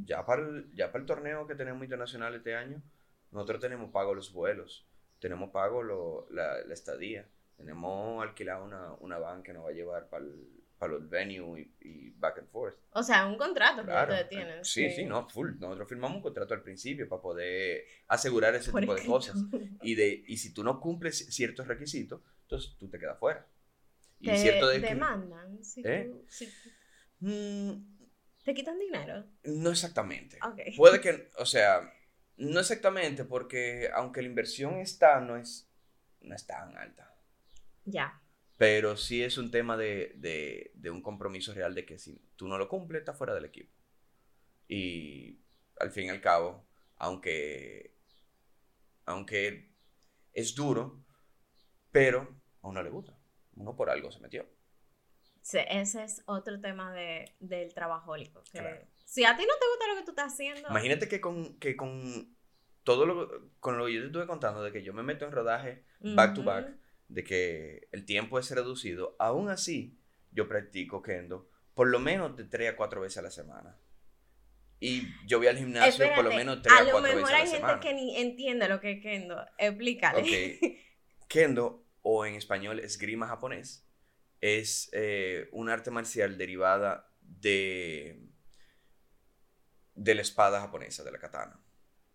ya, 0.05 0.25
para 0.25 0.41
el, 0.41 0.73
ya 0.73 0.91
para 0.91 1.01
el 1.01 1.05
torneo 1.05 1.47
que 1.47 1.55
tenemos 1.55 1.83
internacional 1.83 2.35
este 2.35 2.55
año, 2.55 2.81
nosotros 3.31 3.61
tenemos 3.61 3.91
pago 3.91 4.13
los 4.13 4.33
vuelos, 4.33 4.87
tenemos 5.19 5.51
pago 5.51 5.83
lo, 5.83 6.27
la, 6.31 6.63
la, 6.65 6.73
estadía, 6.73 7.27
tenemos 7.55 8.21
alquilado 8.23 8.65
una, 8.65 8.93
una 8.99 9.17
van 9.19 9.43
que 9.43 9.53
nos 9.53 9.65
va 9.65 9.69
a 9.69 9.73
llevar 9.73 10.09
para 10.09 10.25
para 10.81 10.93
los 10.93 11.07
venues 11.07 11.67
y, 11.79 12.09
back 12.17 12.39
and 12.39 12.49
forth. 12.49 12.75
O 12.93 13.03
sea, 13.03 13.27
un 13.27 13.37
contrato 13.37 13.85
que 13.85 13.91
ustedes 13.91 14.29
tienen. 14.29 14.65
Sí, 14.65 14.89
sí, 14.89 15.05
no, 15.05 15.29
full. 15.29 15.51
Nosotros 15.59 15.87
firmamos 15.87 16.15
un 16.17 16.23
contrato 16.23 16.55
al 16.55 16.63
principio 16.63 17.07
para 17.07 17.21
poder 17.21 17.85
asegurar 18.07 18.55
ese 18.55 18.71
tipo 18.71 18.95
de 18.95 19.05
cosas. 19.05 19.35
Y, 19.83 19.93
de, 19.93 20.23
y 20.25 20.37
si 20.37 20.55
tú 20.55 20.63
no 20.63 20.79
cumples 20.79 21.27
ciertos 21.35 21.67
requisitos, 21.67 22.21
entonces 22.41 22.75
tú 22.79 22.89
te 22.89 22.97
quedas 22.97 23.19
fuera. 23.19 23.45
Y 24.21 24.25
te 24.25 24.37
cierto 24.37 24.67
de 24.67 24.79
demandan. 24.79 25.63
Si 25.63 25.81
¿Eh? 25.83 26.11
mm. 27.19 27.71
¿Te 28.43 28.53
quitan 28.53 28.79
dinero? 28.79 29.25
No 29.43 29.69
exactamente. 29.69 30.39
Puede 30.75 30.99
que, 30.99 31.29
o 31.37 31.45
sea, 31.45 31.93
no 32.37 32.59
exactamente, 32.59 33.23
porque 33.23 33.89
aunque 33.93 34.21
la 34.21 34.27
inversión 34.27 34.79
está, 34.79 35.19
no 35.19 35.37
es, 35.37 35.69
no 36.21 36.33
es 36.33 36.45
tan 36.47 36.75
alta. 36.77 37.13
Ya 37.85 38.21
pero 38.61 38.95
sí 38.95 39.23
es 39.23 39.39
un 39.39 39.49
tema 39.49 39.75
de, 39.75 40.71
un 40.91 41.01
compromiso 41.01 41.51
real 41.51 41.73
de 41.73 41.83
que 41.83 41.97
si 41.97 42.21
tú 42.35 42.47
no 42.47 42.59
lo 42.59 42.69
cumples, 42.69 42.99
estás 42.99 43.17
fuera 43.17 43.33
del 43.33 43.45
equipo. 43.45 43.73
Y 44.67 45.41
al 45.79 45.89
fin 45.89 46.05
y 46.05 46.09
al 46.09 46.21
cabo, 46.21 46.67
aunque, 46.97 47.97
aunque 49.05 49.73
es 50.31 50.53
duro, 50.53 51.03
pero 51.91 52.39
a 52.61 52.67
uno 52.67 52.83
le 52.83 52.91
gusta. 52.91 53.17
Uno 53.55 53.75
por 53.75 53.89
algo 53.89 54.11
se 54.11 54.19
metió. 54.19 54.45
Sí, 55.41 55.59
ese 55.69 56.03
es 56.03 56.21
otro 56.25 56.59
tema 56.59 56.93
de, 56.93 57.35
del 57.39 57.73
trabajólico. 57.73 58.43
Que 58.51 58.87
Si 59.05 59.25
a 59.25 59.35
ti 59.35 59.43
no 59.43 59.53
te 59.59 59.67
gusta 59.67 59.87
lo 59.87 59.95
que 59.95 60.05
tú 60.05 60.11
estás 60.11 60.33
haciendo... 60.33 60.69
Imagínate 60.69 61.07
que 61.07 61.19
con, 61.19 61.57
que 61.57 61.75
con 61.75 62.35
todo 62.83 63.05
lo, 63.05 63.51
con 63.59 63.77
lo 63.77 63.85
que 63.85 63.93
yo 63.93 64.01
te 64.01 64.07
estuve 64.07 64.27
contando, 64.27 64.63
de 64.63 64.71
que 64.71 64.83
yo 64.83 64.93
me 64.93 65.03
meto 65.03 65.25
en 65.25 65.31
rodaje 65.31 65.83
back 65.99 66.35
to 66.35 66.43
back, 66.43 66.69
de 67.07 67.23
que 67.23 67.87
el 67.91 68.05
tiempo 68.05 68.39
es 68.39 68.51
reducido, 68.51 69.15
aún 69.19 69.49
así 69.49 69.97
yo 70.31 70.47
practico 70.47 71.01
kendo 71.01 71.49
por 71.73 71.87
lo 71.87 71.99
menos 71.99 72.35
de 72.35 72.43
3 72.43 72.71
a 72.71 72.75
4 72.75 73.01
veces 73.01 73.17
a 73.17 73.21
la 73.21 73.31
semana. 73.31 73.77
Y 74.79 75.03
yo 75.27 75.37
voy 75.37 75.47
al 75.47 75.57
gimnasio 75.57 76.05
por 76.15 76.23
lo 76.23 76.31
menos 76.31 76.61
3 76.61 76.73
a, 76.73 76.91
4 76.91 77.01
veces 77.01 77.15
a 77.15 77.15
la 77.15 77.15
semana. 77.15 77.15
A 77.15 77.15
lo 77.15 77.21
mejor 77.21 77.33
hay 77.33 77.47
gente 77.47 77.87
que 77.87 77.93
ni 77.93 78.17
entiende 78.17 78.67
lo 78.67 78.79
que 78.79 78.91
es 78.93 79.01
kendo. 79.01 79.45
Explícale. 79.57 80.21
Okay. 80.21 80.79
Kendo, 81.27 81.85
o 82.01 82.25
en 82.25 82.35
español 82.35 82.79
esgrima 82.79 83.27
japonés, 83.27 83.87
es 84.39 84.89
eh, 84.93 85.49
un 85.51 85.69
arte 85.69 85.91
marcial 85.91 86.37
derivada 86.37 87.11
de, 87.21 88.27
de 89.95 90.15
la 90.15 90.21
espada 90.21 90.61
japonesa, 90.61 91.03
de 91.03 91.11
la 91.11 91.19
katana. 91.19 91.59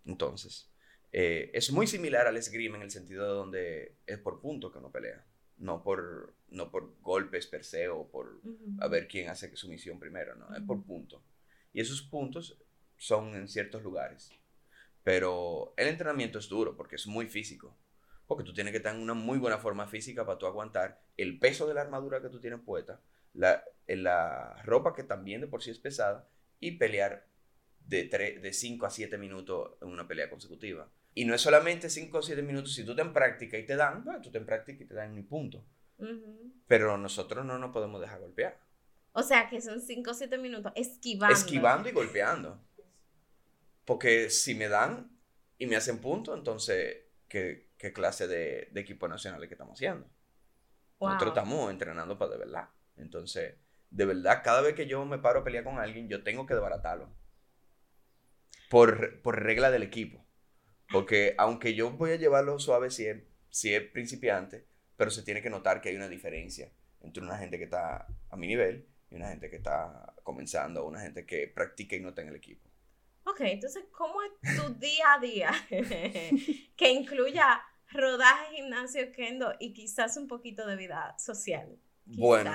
Entonces, 0.05 0.71
eh, 1.13 1.51
es 1.55 1.71
muy 1.71 1.87
similar 1.87 2.27
al 2.27 2.37
esgrima 2.37 2.77
en 2.77 2.83
el 2.83 2.91
sentido 2.91 3.25
de 3.25 3.33
donde 3.33 3.97
es 4.07 4.19
por 4.19 4.41
punto 4.41 4.73
que 4.73 4.79
uno 4.79 4.91
pelea, 4.91 5.25
no 5.59 5.83
por, 5.83 6.35
no 6.49 6.71
por 6.71 7.01
golpes 7.01 7.47
per 7.47 7.65
se 7.65 7.89
o 7.89 8.09
por 8.09 8.41
a 8.81 8.89
ver 8.89 9.09
quién 9.09 9.29
hace 9.29 9.55
su 9.57 9.69
misión 9.69 9.99
primero, 9.99 10.35
no, 10.35 10.55
es 10.55 10.63
por 10.63 10.85
punto. 10.85 11.23
Y 11.73 11.81
esos 11.81 12.03
puntos 12.03 12.59
son 12.97 13.35
en 13.35 13.49
ciertos 13.49 13.83
lugares. 13.83 14.31
Pero 15.03 15.73
el 15.77 15.89
entrenamiento 15.89 16.39
es 16.39 16.49
duro 16.49 16.77
porque 16.77 16.97
es 16.97 17.07
muy 17.07 17.29
físico. 17.29 17.77
Porque 18.27 18.45
tú 18.45 18.53
tienes 18.53 18.73
que 18.73 18.79
estar 18.79 18.95
en 18.95 19.03
una 19.03 19.15
muy 19.15 19.39
buena 19.39 19.59
forma 19.59 19.87
física 19.87 20.27
para 20.27 20.39
tú 20.39 20.47
aguantar 20.47 21.01
el 21.17 21.39
peso 21.39 21.67
de 21.67 21.75
la 21.75 21.83
armadura 21.83 22.21
que 22.21 22.29
tú 22.29 22.41
tienes 22.41 22.61
puesta, 22.61 23.01
la, 23.35 23.63
la 23.87 24.63
ropa 24.65 24.95
que 24.95 25.05
también 25.05 25.41
de 25.41 25.47
por 25.47 25.63
sí 25.63 25.71
es 25.71 25.79
pesada 25.79 26.29
y 26.59 26.73
pelear 26.73 27.27
de 27.87 28.51
5 28.53 28.87
a 28.87 28.91
7 28.91 29.17
minutos 29.19 29.73
en 29.81 29.89
una 29.89 30.09
pelea 30.09 30.29
consecutiva. 30.29 30.91
Y 31.15 31.25
no 31.25 31.35
es 31.35 31.41
solamente 31.41 31.89
5 31.89 32.19
o 32.19 32.23
7 32.23 32.43
minutos, 32.43 32.75
si 32.75 32.85
tú 32.85 32.95
te 32.95 33.03
en 33.03 33.13
práctica 33.13 33.57
y 33.57 33.65
te 33.65 33.77
dan, 33.77 34.05
bueno, 34.05 34.21
tú 34.21 34.31
te 34.31 34.39
en 34.39 34.47
práctica 34.47 34.83
y 34.83 34.87
te 34.87 34.95
dan 34.95 35.15
mi 35.15 35.23
punto. 35.23 35.65
Pero 36.67 36.99
nosotros 36.99 37.45
no 37.45 37.59
nos 37.59 37.73
podemos 37.73 38.01
dejar 38.01 38.21
golpear. 38.21 38.61
O 39.13 39.23
sea, 39.23 39.49
que 39.49 39.61
son 39.63 39.81
5 39.81 40.11
o 40.11 40.15
7 40.15 40.37
minutos 40.37 40.73
esquivando. 40.75 41.35
Esquivando 41.35 41.89
y 41.89 41.93
golpeando. 41.93 42.61
Porque 43.87 44.29
si 44.29 44.55
me 44.55 44.69
dan 44.69 45.11
y 45.57 45.67
me 45.67 45.77
hacen 45.77 46.01
punto, 46.01 46.35
entonces, 46.35 47.05
¿qué, 47.29 47.66
qué 47.79 47.93
clase 47.93 48.27
de, 48.27 48.69
de, 48.73 48.81
equipo 48.81 49.09
nacional 49.09 49.43
es 49.43 49.49
que 49.49 49.55
estamos 49.55 49.75
haciendo? 49.75 50.09
Nosotros 51.01 51.29
estamos 51.29 51.71
entrenando 51.71 52.19
para 52.19 52.33
de 52.33 52.39
verdad. 52.39 52.69
Entonces, 52.97 53.55
de 53.91 54.05
verdad, 54.05 54.43
cada 54.43 54.61
vez 54.63 54.75
que 54.75 54.87
yo 54.87 55.05
me 55.05 55.19
paro 55.19 55.41
a 55.41 55.45
pelear 55.45 55.65
con 55.65 55.79
alguien, 55.79 56.09
yo 56.09 56.23
tengo 56.23 56.47
que 56.47 56.55
desbaratarlo 56.55 57.11
por, 58.71 59.21
por 59.23 59.43
regla 59.43 59.71
del 59.71 59.83
equipo. 59.83 60.25
Porque 60.91 61.35
aunque 61.39 61.75
yo 61.75 61.91
voy 61.91 62.13
a 62.13 62.17
llevarlo 62.17 62.59
suave 62.59 62.91
si 62.91 63.07
es, 63.07 63.23
si 63.51 63.75
es 63.75 63.83
principiante, 63.83 64.67
pero 64.97 65.11
se 65.11 65.23
tiene 65.23 65.43
que 65.43 65.51
notar 65.51 65.81
que 65.81 65.91
hay 65.91 65.97
una 65.97 66.09
diferencia 66.09 66.73
entre 67.01 67.23
una 67.23 67.39
gente 67.39 67.59
que 67.59 67.65
está 67.65 68.07
a 68.31 68.37
mi 68.37 68.47
nivel 68.47 68.89
y 69.11 69.17
una 69.17 69.29
gente 69.29 69.51
que 69.51 69.57
está 69.57 70.15
comenzando, 70.23 70.87
una 70.87 71.01
gente 71.01 71.27
que 71.27 71.49
practica 71.49 71.97
y 71.97 72.01
no 72.01 72.11
está 72.11 72.23
en 72.23 72.29
el 72.29 72.37
equipo. 72.37 72.69
Ok, 73.27 73.41
entonces, 73.41 73.85
¿cómo 73.91 74.21
es 74.23 74.57
tu 74.57 74.75
día 74.75 75.15
a 75.15 75.19
día 75.19 75.51
que 76.77 76.91
incluya 76.91 77.61
rodaje, 77.91 78.57
gimnasio, 78.57 79.11
kendo 79.13 79.53
y 79.59 79.73
quizás 79.73 80.17
un 80.17 80.29
poquito 80.29 80.67
de 80.67 80.77
vida 80.77 81.17
social? 81.19 81.79
Bueno, 82.05 82.53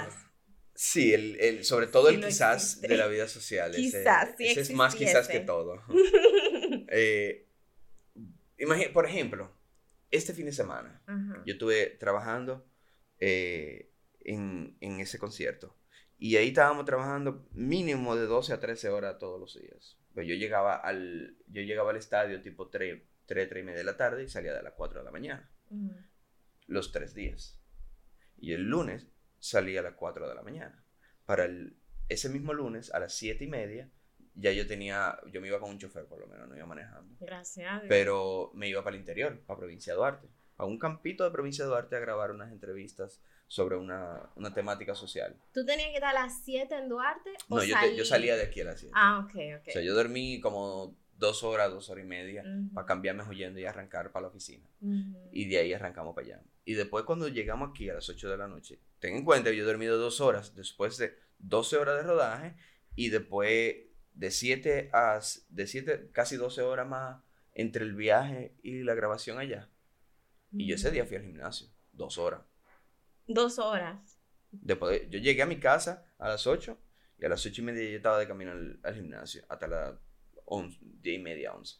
Sí, 0.74 1.14
el, 1.14 1.40
el, 1.40 1.66
sobre 1.66 1.88
todo 1.88 2.10
el 2.10 2.24
quizás 2.26 2.82
de 2.82 2.96
la 2.98 3.08
vida 3.08 3.28
social. 3.28 3.72
Quizás, 3.72 4.30
ese, 4.40 4.62
es 4.62 4.72
más 4.72 4.96
quizás 4.96 5.28
que 5.28 5.42
todo. 5.42 5.84
eh, 6.88 7.48
por 8.94 9.06
ejemplo, 9.06 9.52
este 10.10 10.34
fin 10.34 10.46
de 10.46 10.54
semana 10.54 11.04
yo 11.46 11.54
estuve 11.54 11.88
trabajando 12.00 12.66
eh, 13.20 13.92
en, 14.22 14.78
en, 14.80 15.00
ese 15.00 15.20
concierto 15.20 15.76
y 16.22 16.36
ahí 16.36 16.50
estábamos 16.50 16.86
trabajando 16.86 17.48
mínimo 17.52 18.16
de 18.16 18.28
12 18.28 18.54
a 18.54 18.60
13 18.60 18.90
horas 18.90 19.18
todos 19.18 19.40
los 19.40 19.60
días. 19.60 19.98
Pues 20.14 20.28
yo 20.28 20.36
llegaba 20.36 20.76
al, 20.76 21.36
yo 21.48 21.64
llegaba 21.64 21.90
al 21.90 21.98
estadio 21.98 22.44
tipo 22.44 22.70
3, 22.70 23.02
3, 23.26 23.50
3 23.50 23.60
y 23.60 23.66
media 23.66 23.80
de 23.80 23.84
la 23.84 23.98
tarde 23.98 24.22
y 24.24 24.28
salía 24.28 24.54
de 24.54 24.62
las 24.62 24.74
4 24.74 25.00
de 25.00 25.04
la 25.04 25.10
mañana. 25.10 25.52
Los 26.68 26.92
tres 26.92 27.16
días. 27.16 27.60
Y 28.38 28.54
el 28.54 28.70
lunes 28.70 29.08
salí 29.40 29.76
a 29.78 29.82
las 29.82 29.96
4 29.96 30.30
de 30.30 30.36
la 30.36 30.44
mañana. 30.44 30.86
Para 31.26 31.46
el, 31.46 31.76
ese 32.08 32.30
mismo 32.30 32.54
lunes, 32.54 32.94
a 32.94 33.00
las 33.00 33.16
7 33.16 33.44
y 33.44 33.48
media, 33.48 33.90
ya 34.36 34.52
yo 34.52 34.68
tenía, 34.68 35.20
yo 35.32 35.42
me 35.42 35.48
iba 35.48 35.60
con 35.60 35.72
un 35.72 35.80
chofer 35.80 36.06
por 36.06 36.20
lo 36.20 36.28
menos, 36.28 36.48
no 36.48 36.56
iba 36.56 36.68
manejando. 36.68 37.16
Gracias. 37.20 37.82
Pero 37.90 38.52
me 38.54 38.70
iba 38.70 38.84
para 38.84 38.96
el 38.96 39.00
interior, 39.00 39.40
para 39.48 39.58
Provincia 39.58 39.94
de 39.94 39.98
Duarte, 39.98 40.28
a 40.62 40.66
un 40.66 40.78
campito 40.78 41.24
de 41.24 41.32
Provincia 41.32 41.66
de 41.66 41.72
Duarte 41.72 41.96
a 41.96 42.00
grabar 42.00 42.30
unas 42.30 42.52
entrevistas 42.52 43.20
sobre 43.48 43.78
una, 43.78 44.30
una 44.36 44.54
temática 44.54 44.94
social. 44.94 45.36
¿Tú 45.52 45.66
tenías 45.66 45.90
que 45.90 45.96
estar 45.96 46.16
a 46.16 46.22
las 46.22 46.44
7 46.46 46.76
en 46.76 46.88
Duarte? 46.88 47.32
no, 47.50 47.64
yo, 47.64 47.76
yo, 47.98 48.06
salía 48.06 48.36
de 48.36 48.44
aquí 48.44 48.62
a 48.62 48.66
las 48.66 48.80
7. 48.80 48.94
Ah, 48.96 49.26
ok, 49.26 49.36
ok. 49.60 49.68
O 49.70 49.72
sea, 49.72 49.82
yo 49.82 49.96
dormí 49.96 50.40
como 50.40 50.96
dos 51.18 51.44
horas, 51.44 51.72
dos 51.72 51.90
horas 51.90 52.06
y 52.06 52.08
media 52.08 52.44
Ujú. 52.44 52.76
para 52.76 52.86
cambiarme 52.86 53.24
huyendo 53.24 53.60
y 53.60 53.66
arrancar 53.66 54.12
para 54.12 54.22
la 54.22 54.28
oficina. 54.28 54.64
Ujú. 54.82 55.30
Y 55.32 55.50
de 55.50 55.58
ahí 55.58 55.74
arrancamos 55.74 56.14
para 56.14 56.28
allá. 56.28 56.44
Y 56.64 56.76
después 56.76 57.06
cuando 57.06 57.28
llegamos 57.28 57.72
aquí 57.72 57.90
a 57.90 57.96
las 57.96 58.08
8 58.08 58.30
de 58.30 58.38
la 58.38 58.48
noche, 58.48 58.78
ten 59.00 59.16
en 59.16 59.26
cuenta 59.26 59.50
que 59.50 59.58
yo 59.58 59.64
he 59.64 59.66
dormido 59.68 59.98
dos 59.98 60.22
horas 60.22 60.56
después 60.56 61.00
de 61.00 61.18
12 61.40 61.78
horas 61.78 61.98
de 61.98 62.04
rodaje 62.04 62.54
y 62.96 63.10
después 63.10 63.78
de 64.14 64.30
7 64.30 64.92
a 64.94 65.20
de 65.50 65.66
7, 65.66 66.10
casi 66.12 66.36
12 66.36 66.62
horas 66.62 66.88
más 66.88 67.20
entre 67.56 67.84
el 67.84 67.96
viaje 67.96 68.54
y 68.62 68.84
la 68.84 68.94
grabación 68.94 69.40
allá. 69.40 69.71
Y 70.52 70.68
yo 70.68 70.76
ese 70.76 70.92
día 70.92 71.06
fui 71.06 71.18
al 71.18 71.24
gimnasio, 71.24 71.68
dos 71.92 72.18
horas. 72.18 72.42
Dos 73.28 73.60
horas. 73.60 74.20
Después, 74.52 74.92
de- 75.02 75.10
yo 75.10 75.20
llegué 75.20 75.42
a 75.42 75.46
mi 75.46 75.60
casa 75.60 76.06
a 76.18 76.28
las 76.30 76.46
8 76.48 76.78
y 77.18 77.26
a 77.26 77.30
las 77.30 77.46
8 77.46 77.62
y 77.62 77.66
media 77.66 77.90
yo 77.90 77.96
estaba 77.98 78.20
de 78.20 78.28
camino 78.28 78.52
al, 78.52 78.80
al 78.84 78.96
gimnasio 78.96 79.44
hasta 79.48 79.68
las 79.68 79.94
11, 80.46 80.78
10 80.82 81.20
y 81.20 81.24
media, 81.24 81.54
11. 81.54 81.78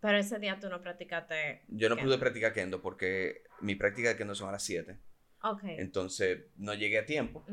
Pero 0.00 0.18
ese 0.18 0.38
día 0.38 0.58
tú 0.58 0.68
no 0.68 0.80
practicaste. 0.80 1.62
Yo 1.68 1.88
no 1.88 1.96
Kendo. 1.96 2.08
pude 2.10 2.18
practicar 2.18 2.52
kendo 2.52 2.80
porque 2.82 3.44
mi 3.60 3.74
práctica 3.76 4.08
de 4.08 4.16
kendo 4.16 4.34
son 4.34 4.48
a 4.48 4.52
las 4.52 4.62
7. 4.64 4.98
Ok. 5.44 5.62
Entonces 5.64 6.46
no 6.56 6.74
llegué 6.74 6.98
a 6.98 7.06
tiempo. 7.06 7.44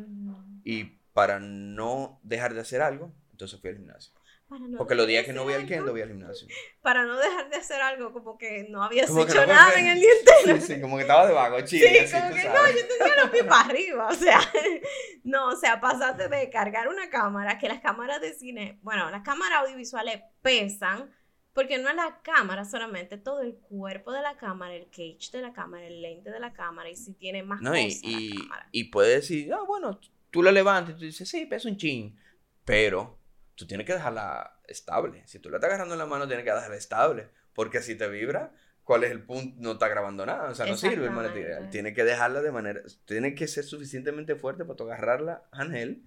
Y 0.64 0.86
para 1.14 1.40
no 1.40 2.20
dejar 2.24 2.54
de 2.54 2.62
hacer 2.62 2.82
algo, 2.82 3.14
entonces 3.32 3.60
fui 3.60 3.70
al 3.72 3.76
gimnasio. 3.78 4.14
Para 4.50 4.68
no 4.68 4.78
Porque 4.80 4.96
los 4.96 5.06
días 5.06 5.26
que 5.26 5.32
no 5.32 5.44
voy 5.44 5.54
al 5.54 5.68
kendo, 5.68 5.92
voy 5.92 6.02
al 6.02 6.08
gimnasio. 6.10 6.48
Para 6.82 7.06
no 7.06 7.18
dejar 7.20 7.50
de 7.52 7.58
hacer 7.58 7.80
algo, 7.82 8.12
como 8.12 8.36
que 8.38 8.66
no 8.68 8.84
habías 8.84 9.08
Como 9.08 9.22
hecho 9.24 9.36
no 9.42 9.46
nada 9.46 9.80
en 9.80 9.86
el 9.88 10.00
día 10.00 10.10
entero. 10.20 10.60
Sí, 10.60 10.74
sí, 10.74 10.82
como 10.82 10.96
que 10.98 11.04
estaba 11.04 11.28
de 11.28 11.34
vago, 11.34 11.66
Sí, 11.68 11.86
así, 11.86 12.12
como 12.12 12.34
que 12.34 12.44
no, 12.46 12.68
yo 12.68 12.88
tenía 12.98 13.16
los 13.22 13.30
pies 13.30 13.44
para 13.44 13.62
arriba, 13.62 14.08
o 14.08 14.14
sea, 14.16 14.40
no, 15.24 15.50
o 15.50 15.56
sea, 15.56 15.80
pasaste 15.80 16.28
de 16.30 16.50
cargar 16.50 16.88
una 16.88 17.10
cámara, 17.12 17.60
que 17.60 17.68
las 17.68 17.80
cámaras 17.80 18.22
de 18.22 18.34
cine, 18.34 18.80
bueno, 18.82 19.12
las 19.12 19.22
cámaras 19.22 19.60
audiovisuales 19.64 20.22
pesan, 20.42 21.14
porque 21.54 21.78
no 21.78 21.90
es 21.90 21.96
la 21.96 22.20
cámara 22.24 22.66
solamente, 22.66 23.18
todo 23.18 23.42
el 23.42 23.56
cuerpo 23.56 24.12
de 24.12 24.22
la 24.24 24.36
cámara, 24.38 24.74
el 24.74 24.86
cage 24.90 25.30
de 25.32 25.42
la 25.42 25.54
cámara, 25.54 25.86
el 25.86 26.02
lente 26.02 26.32
de 26.32 26.40
la 26.40 26.54
cámara, 26.54 26.90
y 26.90 26.96
si 26.96 27.14
tiene 27.14 27.44
más 27.44 27.62
No, 27.62 27.78
y, 27.78 27.86
cosas 27.86 28.02
la 28.04 28.10
y, 28.20 28.36
cámara. 28.36 28.70
y 28.72 28.84
puedes 28.86 29.22
decir, 29.22 29.54
ah, 29.54 29.64
bueno, 29.68 30.00
tú 30.32 30.42
la 30.42 30.52
levantas 30.52 30.96
y 30.96 30.98
tú 30.98 31.06
dices, 31.06 31.30
sí, 31.30 31.46
pesa 31.46 31.70
un 31.70 31.78
chin. 31.78 32.20
Pero 32.66 33.19
tú 33.60 33.68
tienes 33.68 33.86
que 33.86 33.94
dejarla 33.94 34.60
estable. 34.68 35.22
Si 35.26 35.40
tú 35.40 35.50
la 35.50 35.58
estás 35.58 35.68
agarrando 35.70 35.94
en 35.96 36.00
la 36.00 36.06
mano, 36.06 36.28
tienes 36.28 36.46
que 36.46 36.52
dejarla 36.52 36.76
estable. 36.76 37.30
Porque 37.54 37.82
si 37.82 37.96
te 37.96 38.08
vibra, 38.08 38.54
¿cuál 38.84 39.04
es 39.04 39.12
el 39.12 39.22
punto? 39.24 39.56
No 39.62 39.74
está 39.74 39.88
grabando 39.88 40.26
nada. 40.26 40.50
O 40.50 40.56
sea, 40.56 40.66
no 40.66 40.78
sirve 40.78 41.06
el 41.06 41.12
material. 41.12 41.70
Tienes 41.70 41.94
que 41.94 42.04
dejarla 42.04 42.42
de 42.42 42.52
manera. 42.52 42.82
Tienes 43.06 43.36
que 43.36 43.48
ser 43.48 43.64
suficientemente 43.66 44.36
fuerte 44.36 44.64
para 44.66 44.78
tú 44.78 44.84
agarrarla, 44.86 45.44
Ángel, 45.52 46.06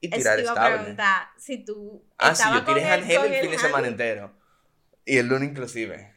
y 0.00 0.08
Eso 0.08 0.16
tirar 0.16 0.36
te 0.36 0.42
iba 0.42 0.50
a 0.50 0.54
estable. 0.54 0.78
preguntar, 0.78 1.26
si 1.38 1.64
tú 1.64 2.04
Ah, 2.18 2.30
estabas 2.32 2.60
yo 2.60 2.64
tiré 2.74 2.82
el- 2.86 2.92
Ángel 2.92 3.32
el 3.32 3.40
fin 3.42 3.50
de 3.50 3.58
semana 3.58 3.88
entero. 3.88 4.32
Y 5.04 5.18
el 5.18 5.26
lunes 5.28 5.50
inclusive. 5.50 6.14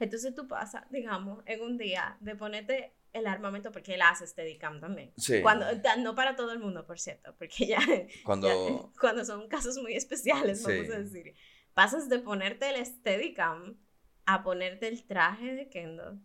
Entonces 0.00 0.34
tú 0.34 0.48
pasas, 0.48 0.82
digamos, 0.90 1.42
en 1.46 1.60
un 1.62 1.78
día 1.78 2.16
de 2.20 2.34
ponerte 2.34 2.92
el 3.14 3.26
armamento, 3.26 3.72
porque 3.72 3.94
él 3.94 4.02
hace 4.02 4.26
Steadicam 4.26 4.80
también. 4.80 5.12
Sí. 5.16 5.40
Cuando, 5.40 5.64
no 5.98 6.14
para 6.14 6.36
todo 6.36 6.52
el 6.52 6.58
mundo, 6.58 6.84
por 6.86 6.98
cierto, 6.98 7.34
porque 7.38 7.66
ya, 7.66 7.78
Cuando... 8.24 8.48
ya- 8.48 8.88
cuando 9.00 9.24
son 9.24 9.48
casos 9.48 9.78
muy 9.78 9.94
especiales, 9.94 10.62
Sí. 10.62 10.70
vamos 10.70 10.90
a 10.94 10.98
decir. 10.98 11.34
Pasas 11.72 12.08
de 12.08 12.18
ponerte 12.18 12.68
el 12.68 12.84
Steadicam 12.84 13.78
a 14.26 14.42
ponerte 14.44 14.88
el 14.88 15.04
traje 15.06 15.54
de 15.54 15.68
Kendo, 15.68 16.18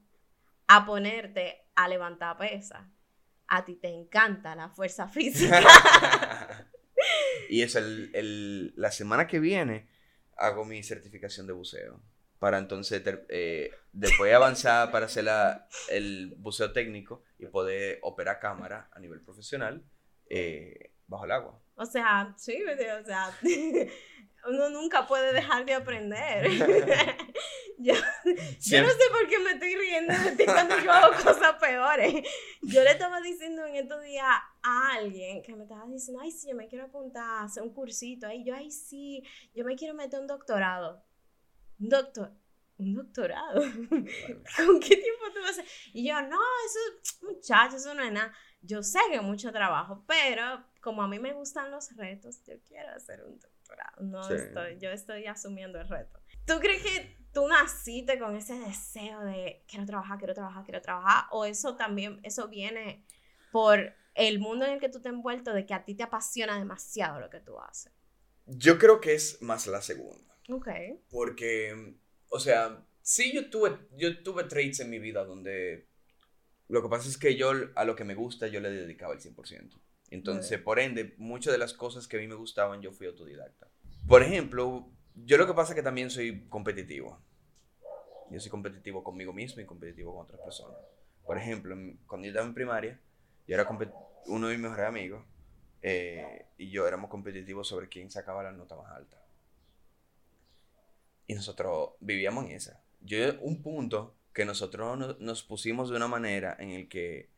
a 0.68 0.86
ponerte 0.86 1.66
a 1.76 1.88
levantar 1.88 2.38
pesa. 2.38 2.92
A 3.48 3.66
ti 3.66 3.76
te 3.76 3.88
encanta 3.88 4.56
la 4.56 4.70
fuerza 4.70 5.08
física. 5.08 5.60
y 7.50 7.62
es 7.64 7.76
el, 7.76 8.12
el- 8.14 8.74
la 8.76 8.92
semana 8.92 9.26
que 9.28 9.40
viene 9.40 9.88
hago 10.38 10.66
mi 10.66 10.84
certificación 10.84 11.48
de 11.48 11.54
buceo. 11.54 12.02
Para 12.40 12.58
entonces 12.58 13.04
eh, 13.30 13.72
después 13.92 14.34
avanzar 14.34 14.92
para 14.92 15.08
hacer 15.08 15.26
la- 15.26 15.68
el 15.90 16.34
buceo 16.38 16.72
técnico 16.72 17.24
y 17.38 17.46
poder 17.48 18.00
operar 18.02 18.40
cámara 18.40 18.90
a 18.94 19.00
nivel 19.00 19.22
profesional 19.22 19.84
eh, 20.30 20.94
bajo 21.08 21.26
el 21.26 21.32
agua. 21.32 21.60
O 21.76 21.86
sea, 21.86 22.34
sí, 22.38 22.62
o 22.64 23.06
sea, 23.06 23.32
uno 24.48 24.70
nunca 24.70 25.06
puede 25.08 25.34
dejar 25.34 25.66
de 25.66 25.74
aprender. 25.74 26.48
yo, 27.78 27.94
yo 27.94 28.82
no 28.84 28.90
sé 28.90 29.04
por 29.12 29.28
qué 29.28 29.40
me 29.40 29.52
estoy 29.52 29.76
riendo 29.76 30.14
de 30.14 30.36
ti 30.36 30.46
cuando 30.46 30.78
yo 30.80 30.92
hago 30.92 31.14
cosas 31.16 31.54
peores. 31.60 32.14
Yo 32.62 32.84
le 32.84 32.92
estaba 32.92 33.20
diciendo 33.22 33.66
en 33.66 33.76
estos 33.76 34.02
días 34.04 34.26
a 34.64 34.94
alguien 34.94 35.42
que 35.42 35.56
me 35.56 35.64
estaba 35.64 35.86
diciendo, 35.88 36.22
ay, 36.24 36.32
sí, 36.32 36.50
yo 36.50 36.56
me 36.56 36.68
quiero 36.68 36.86
apuntar 36.86 37.24
a 37.24 37.44
hacer 37.44 37.64
un 37.64 37.74
cursito. 37.74 38.28
Ay, 38.28 38.44
yo, 38.46 38.56
ay, 38.56 38.72
sí, 38.72 39.24
yo 39.54 39.66
me 39.66 39.76
quiero 39.76 39.94
meter 39.94 40.20
un 40.20 40.28
doctorado. 40.28 41.04
Doctor, 41.80 42.32
un 42.78 42.94
doctorado. 42.94 43.62
¿Con 43.92 44.80
qué 44.80 44.96
tiempo 44.98 45.26
tú 45.34 45.42
vas 45.42 45.50
a 45.58 45.62
hacer? 45.62 45.66
Y 45.94 46.08
yo, 46.08 46.22
no, 46.22 46.38
eso, 46.66 47.26
muchacho, 47.26 47.78
eso 47.78 47.94
no 47.94 48.04
es 48.04 48.12
nada. 48.12 48.32
Yo 48.62 48.84
sé 48.84 49.00
que 49.10 49.16
es 49.16 49.22
mucho 49.24 49.52
trabajo, 49.52 50.04
pero 50.08 50.64
como 50.82 51.02
a 51.02 51.08
mí 51.08 51.20
me 51.20 51.34
gustan 51.34 51.72
los 51.72 51.96
retos, 51.96 52.44
yo 52.46 52.56
quiero 52.68 52.92
hacer 52.92 53.24
un 53.24 53.40
doctorado. 53.40 54.02
No 54.04 54.24
Sí. 54.24 54.34
estoy, 54.34 54.78
yo 54.80 54.90
estoy 54.92 55.26
asumiendo 55.28 55.80
el 55.80 55.88
reto. 55.88 56.20
¿Tú 56.46 56.60
crees 56.60 56.84
que 56.84 57.18
tú 57.34 57.48
naciste 57.48 58.20
con 58.20 58.36
ese 58.36 58.58
deseo 58.60 59.22
de 59.22 59.64
quiero 59.68 59.86
trabajar, 59.86 60.18
quiero 60.18 60.34
trabajar, 60.34 60.64
quiero 60.64 60.82
trabajar? 60.82 61.26
¿O 61.32 61.46
eso 61.46 61.76
también, 61.76 62.20
eso 62.24 62.48
viene 62.48 63.06
por 63.52 63.94
el 64.16 64.40
mundo 64.40 64.66
en 64.66 64.74
el 64.74 64.80
que 64.80 64.90
tú 64.90 65.00
te 65.02 65.10
has 65.10 65.14
envuelto, 65.14 65.54
de 65.54 65.66
que 65.66 65.74
a 65.74 65.86
ti 65.86 65.96
te 65.96 66.04
apasiona 66.04 66.58
demasiado 66.58 67.20
lo 67.20 67.30
que 67.30 67.40
tú 67.40 67.60
haces? 67.60 67.94
Yo 68.46 68.78
creo 68.80 69.00
que 69.00 69.14
es 69.14 69.42
más 69.42 69.68
la 69.68 69.82
segunda. 69.82 70.29
Ok. 70.50 70.68
Porque, 71.10 71.96
o 72.30 72.40
sea, 72.40 72.86
sí 73.02 73.32
yo 73.34 73.50
tuve, 73.50 73.78
yo 73.96 74.22
tuve 74.24 74.46
traits 74.46 74.80
en 74.80 74.90
mi 74.90 75.00
vida 75.00 75.24
donde 75.24 75.88
lo 76.68 76.84
que 76.84 76.90
pasa 76.90 77.10
es 77.10 77.18
que 77.18 77.36
yo 77.36 77.52
a 77.76 77.84
lo 77.84 77.96
que 77.96 78.04
me 78.04 78.16
gusta 78.16 78.48
yo 78.48 78.60
le 78.60 78.70
dedicaba 78.70 79.14
el 79.14 79.20
100%. 79.20 79.80
Entonces, 80.12 80.52
bien. 80.52 80.64
por 80.64 80.80
ende, 80.80 81.16
muchas 81.18 81.52
de 81.52 81.60
las 81.60 81.74
cosas 81.74 82.08
que 82.08 82.18
a 82.18 82.20
mí 82.20 82.28
me 82.28 82.36
gustaban 82.36 82.82
yo 82.82 82.92
fui 82.92 83.08
autodidacta. 83.08 83.68
Por 84.08 84.24
ejemplo, 84.24 84.92
yo 85.16 85.38
lo 85.38 85.48
que 85.48 85.54
pasa 85.54 85.74
es 85.74 85.76
que 85.76 85.84
también 85.84 86.10
soy 86.10 86.48
competitivo. 86.48 87.20
Yo 88.32 88.40
soy 88.40 88.50
competitivo 88.50 89.04
conmigo 89.04 89.34
mismo 89.34 89.62
y 89.62 89.66
competitivo 89.66 90.14
con 90.14 90.24
otras 90.24 90.42
personas. 90.42 90.78
Por 91.26 91.38
ejemplo, 91.38 91.76
cuando 92.08 92.26
yo 92.26 92.32
estaba 92.32 92.48
en 92.48 92.54
primaria, 92.54 93.00
yo 93.48 93.56
era 93.56 93.68
uno 94.28 94.48
de 94.48 94.54
mis 94.54 94.64
mejores 94.64 94.86
amigos 94.86 95.26
eh, 95.82 96.46
y 96.58 96.70
yo 96.70 96.88
éramos 96.88 97.10
competitivos 97.10 97.68
sobre 97.68 97.88
quién 97.88 98.12
sacaba 98.12 98.44
la 98.44 98.52
nota 98.52 98.76
más 98.76 98.92
alta. 98.92 99.24
Y 101.30 101.36
nosotros 101.36 101.92
vivíamos 102.00 102.46
en 102.46 102.52
esa. 102.54 102.82
Yo, 103.02 103.18
un 103.42 103.62
punto 103.62 104.16
que 104.34 104.46
nosotros 104.46 104.98
no- 104.98 105.14
nos 105.20 105.44
pusimos 105.44 105.92
de 105.92 105.96
una 105.96 106.08
manera 106.08 106.56
en 106.60 106.72
el 106.72 106.90
que 106.90 107.30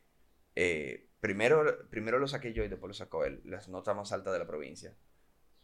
eh, 0.55 1.09
primero, 1.19 1.89
primero 1.89 2.17
lo 2.17 2.25
saqué 2.29 2.53
yo 2.53 2.63
y 2.63 2.69
después 2.69 2.87
lo 2.87 2.93
sacó 2.93 3.25
él, 3.25 3.41
las 3.43 3.67
notas 3.67 3.93
más 3.93 4.13
altas 4.13 4.31
de 4.31 4.39
la 4.39 4.47
provincia. 4.47 4.95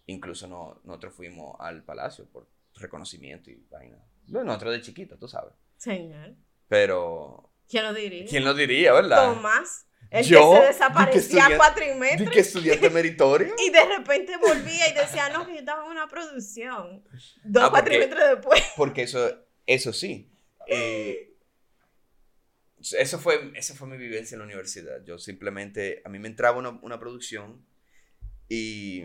Incluso 0.07 0.45
no, 0.49 0.81
nosotros 0.83 1.13
fuimos 1.13 1.55
al 1.61 1.83
palacio 1.83 2.25
por 2.25 2.49
reconocimiento 2.75 3.49
y 3.49 3.65
vaina. 3.69 3.97
Bueno, 4.27 4.47
nosotros 4.47 4.73
de 4.73 4.81
chiquito, 4.81 5.17
tú 5.17 5.29
sabes. 5.29 5.53
Señor. 5.77 6.35
Pero, 6.67 7.49
¿Quién 7.69 7.85
lo 7.85 7.93
diría? 7.93 8.25
¿quién 8.29 8.43
lo 8.43 8.53
diría, 8.53 8.91
verdad? 8.91 9.35
Tomás, 9.35 9.87
el 10.09 10.25
Yo, 10.25 10.51
que 10.51 10.55
se 10.57 10.61
que 10.61 10.67
desaparecía 10.67 11.45
a 11.47 11.57
cuatrimestres 11.57 12.25
¿De 12.29 12.31
qué 12.33 12.39
estudiante 12.39 12.89
meritorio? 12.89 13.53
y 13.65 13.69
de 13.69 13.85
repente 13.85 14.37
volvía 14.37 14.89
y 14.89 14.93
decía, 14.93 15.29
no, 15.29 15.45
que 15.45 15.53
yo 15.53 15.59
estaba 15.59 15.85
en 15.85 15.91
una 15.91 16.07
producción. 16.07 17.03
Dos 17.43 17.63
Ah, 17.63 17.69
porque- 17.69 17.69
cuatrimestres 17.69 18.29
después. 18.35 18.63
Porque 18.77 19.01
eso, 19.03 19.37
eso 19.65 19.91
sí. 19.93 20.31
eh, 20.67 21.33
eso 22.97 23.19
fue, 23.19 23.51
esa 23.55 23.73
fue 23.75 23.87
mi 23.87 23.97
vivencia 23.97 24.35
en 24.35 24.39
la 24.39 24.45
universidad. 24.45 25.03
Yo 25.03 25.17
simplemente, 25.17 26.01
a 26.05 26.09
mí 26.09 26.19
me 26.19 26.27
entraba 26.27 26.57
una, 26.57 26.69
una 26.69 26.99
producción 26.99 27.65
y 28.47 29.03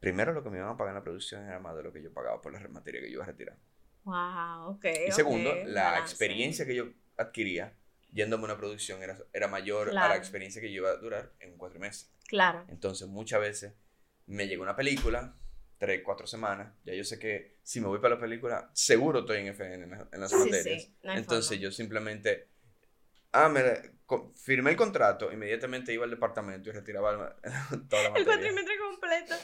primero 0.00 0.32
lo 0.32 0.42
que 0.42 0.50
me 0.50 0.58
iban 0.58 0.70
a 0.70 0.76
pagar 0.76 0.92
en 0.92 0.96
la 0.96 1.02
producción 1.04 1.44
era 1.44 1.60
más 1.60 1.76
de 1.76 1.82
lo 1.82 1.92
que 1.92 2.02
yo 2.02 2.12
pagaba 2.12 2.40
por 2.40 2.52
la 2.52 2.60
materia 2.68 3.00
que 3.00 3.08
yo 3.08 3.14
iba 3.14 3.24
a 3.24 3.26
retirar. 3.28 3.56
Wow, 4.04 4.70
ok. 4.76 4.84
Y 5.08 5.12
segundo, 5.12 5.54
la 5.66 5.84
balance. 5.90 6.10
experiencia 6.12 6.64
que 6.66 6.74
yo 6.74 6.88
adquiría 7.18 7.74
yéndome 8.10 8.42
a 8.42 8.46
una 8.46 8.56
producción 8.56 9.02
era, 9.02 9.18
era 9.32 9.48
mayor 9.48 9.88
a 9.88 9.90
Claro. 9.92 10.08
la 10.10 10.16
experiencia 10.16 10.60
que 10.60 10.70
yo 10.72 10.82
iba 10.82 10.90
a 10.90 10.96
durar 10.96 11.32
en 11.40 11.56
cuatro 11.56 11.78
meses. 11.80 12.10
Claro. 12.26 12.64
Entonces, 12.68 13.08
muchas 13.08 13.40
veces 13.40 13.74
me 14.26 14.46
llega 14.46 14.62
una 14.62 14.76
película, 14.76 15.34
tres, 15.78 16.02
cuatro 16.04 16.26
semanas, 16.26 16.72
ya 16.84 16.92
yo 16.94 17.04
sé 17.04 17.18
que 17.18 17.58
si 17.62 17.80
me 17.80 17.86
voy 17.86 17.98
para 18.00 18.16
la 18.16 18.20
película, 18.20 18.70
seguro 18.74 19.20
estoy 19.20 19.38
en 19.38 19.46
FN 19.48 19.74
en, 19.74 19.90
la- 19.90 20.08
en 20.12 20.20
las 20.20 20.30
Sí, 20.30 20.36
materias. 20.36 20.82
sí, 20.82 20.96
no 21.02 21.12
Entonces, 21.14 21.48
forma. 21.48 21.62
yo 21.62 21.70
simplemente, 21.70 22.48
ah, 23.32 23.48
me, 23.48 23.62
firmé 24.36 24.70
el 24.70 24.76
contrato, 24.76 25.30
inmediatamente 25.32 25.92
iba 25.92 26.04
al 26.04 26.10
departamento 26.10 26.68
y 26.70 26.72
retiraba 26.72 27.12
la- 27.12 27.36
toda 27.88 28.02
la 28.02 28.08
El 28.08 28.12
materia. 28.12 28.24
cuatrimestre 28.24 28.78
completo. 28.78 29.34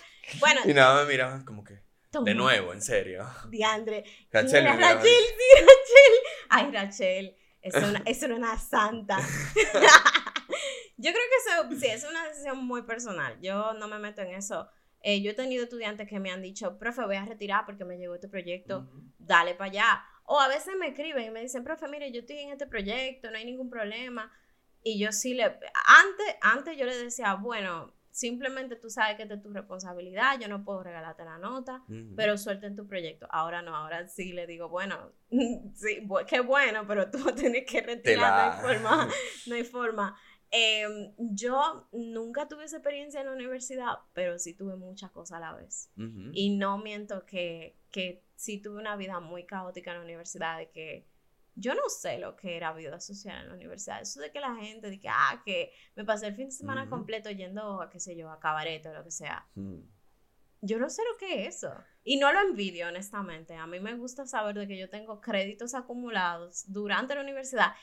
Bueno, 0.40 0.60
Y 0.66 0.74
nada, 0.74 1.02
me 1.04 1.10
miraban 1.10 1.44
como 1.44 1.62
que, 1.64 1.74
de 1.74 1.82
Tomás, 2.10 2.34
nuevo, 2.34 2.72
en 2.72 2.82
serio. 2.82 3.26
Diandre. 3.48 4.04
Rachel, 4.32 4.64
Rachel, 4.64 4.80
Rachel. 4.80 6.14
Ay, 6.48 6.70
Rachel, 6.72 7.36
es 7.64 7.74
una, 7.74 8.02
es 8.04 8.22
una 8.22 8.58
santa. 8.58 9.18
Yo 10.96 11.10
creo 11.10 11.14
que 11.14 11.72
eso, 11.72 11.80
sí, 11.80 11.86
es 11.86 12.04
una 12.04 12.28
decisión 12.28 12.64
muy 12.64 12.82
personal. 12.82 13.38
Yo 13.40 13.72
no 13.74 13.88
me 13.88 13.98
meto 13.98 14.22
en 14.22 14.34
eso 14.34 14.68
Eh, 15.06 15.20
yo 15.20 15.32
he 15.32 15.34
tenido 15.34 15.64
estudiantes 15.64 16.08
que 16.08 16.18
me 16.18 16.30
han 16.30 16.40
dicho, 16.40 16.78
profe, 16.78 17.04
voy 17.04 17.16
a 17.16 17.26
retirar 17.26 17.66
porque 17.66 17.84
me 17.84 17.98
llegó 17.98 18.14
este 18.14 18.28
proyecto, 18.28 18.88
dale 19.18 19.54
para 19.54 19.70
allá. 19.70 20.04
O 20.24 20.40
a 20.40 20.48
veces 20.48 20.76
me 20.78 20.88
escriben 20.88 21.26
y 21.26 21.30
me 21.30 21.42
dicen, 21.42 21.62
profe, 21.62 21.88
mire, 21.88 22.10
yo 22.10 22.20
estoy 22.20 22.38
en 22.38 22.52
este 22.52 22.66
proyecto, 22.66 23.30
no 23.30 23.36
hay 23.36 23.44
ningún 23.44 23.68
problema. 23.68 24.32
Y 24.82 24.98
yo 24.98 25.12
sí 25.12 25.34
le, 25.34 25.44
antes, 25.44 26.36
antes 26.40 26.78
yo 26.78 26.86
le 26.86 26.96
decía, 26.96 27.34
bueno, 27.34 27.94
simplemente 28.14 28.76
tú 28.76 28.90
sabes 28.90 29.16
que 29.16 29.24
esta 29.24 29.34
es 29.34 29.42
tu 29.42 29.52
responsabilidad, 29.52 30.38
yo 30.38 30.46
no 30.46 30.64
puedo 30.64 30.84
regalarte 30.84 31.24
la 31.24 31.36
nota, 31.36 31.82
pero 32.14 32.38
suelta 32.38 32.68
en 32.68 32.76
tu 32.76 32.86
proyecto. 32.86 33.26
Ahora 33.28 33.60
no, 33.60 33.74
ahora 33.74 34.06
sí 34.06 34.32
le 34.32 34.46
digo, 34.46 34.68
bueno, 34.68 35.10
sí, 35.74 36.06
qué 36.28 36.38
bueno, 36.38 36.86
pero 36.86 37.10
tú 37.10 37.18
tienes 37.34 37.66
que 37.66 37.80
retirar, 37.80 38.62
no 38.62 38.68
hay 38.68 38.76
forma, 38.76 39.08
no 39.48 39.54
hay 39.56 39.64
forma. 39.64 40.16
Em, 40.52 41.12
yo 41.18 41.88
nunca 41.90 42.46
tuve 42.46 42.66
esa 42.66 42.76
experiencia 42.76 43.20
en 43.20 43.26
la 43.26 43.32
universidad, 43.32 43.94
pero 44.12 44.38
sí 44.38 44.54
tuve 44.54 44.76
muchas 44.76 45.10
cosas 45.10 45.38
a 45.38 45.40
la 45.40 45.52
vez. 45.54 45.90
Y 46.32 46.56
no 46.56 46.78
miento 46.78 47.26
que, 47.26 47.76
que 47.90 48.22
sí 48.36 48.62
tuve 48.62 48.78
una 48.78 48.94
vida 48.94 49.18
muy 49.18 49.44
caótica 49.44 49.90
en 49.90 49.98
la 49.98 50.04
universidad, 50.04 50.58
de 50.58 50.70
que 50.70 51.08
yo 51.56 51.74
no 51.74 51.88
sé 51.88 52.18
lo 52.18 52.36
que 52.36 52.56
era 52.56 52.72
vida 52.72 53.00
social 53.00 53.42
en 53.42 53.48
la 53.48 53.54
universidad. 53.54 54.02
Eso 54.02 54.20
de 54.20 54.30
que 54.30 54.40
la 54.40 54.54
gente, 54.56 54.98
que, 54.98 55.08
ah, 55.08 55.42
que 55.44 55.72
me 55.94 56.04
pasé 56.04 56.26
el 56.26 56.34
fin 56.34 56.46
de 56.46 56.52
semana 56.52 56.88
completo 56.88 57.30
yendo 57.30 57.80
a, 57.80 57.90
qué 57.90 58.00
sé 58.00 58.16
yo, 58.16 58.30
a 58.30 58.40
cabaret 58.40 58.84
o 58.86 58.92
lo 58.92 59.04
que 59.04 59.10
sea. 59.10 59.46
Mm. 59.54 59.80
Yo 60.62 60.78
no 60.78 60.88
sé 60.88 61.02
lo 61.10 61.16
que 61.18 61.46
es 61.46 61.56
eso. 61.56 61.72
Y 62.02 62.16
no 62.16 62.32
lo 62.32 62.40
envidio, 62.40 62.88
honestamente. 62.88 63.54
A 63.54 63.66
mí 63.66 63.80
me 63.80 63.94
gusta 63.94 64.26
saber 64.26 64.56
de 64.56 64.66
que 64.66 64.78
yo 64.78 64.88
tengo 64.88 65.20
créditos 65.20 65.74
acumulados 65.74 66.64
durante 66.66 67.14
la 67.14 67.20
universidad 67.20 67.74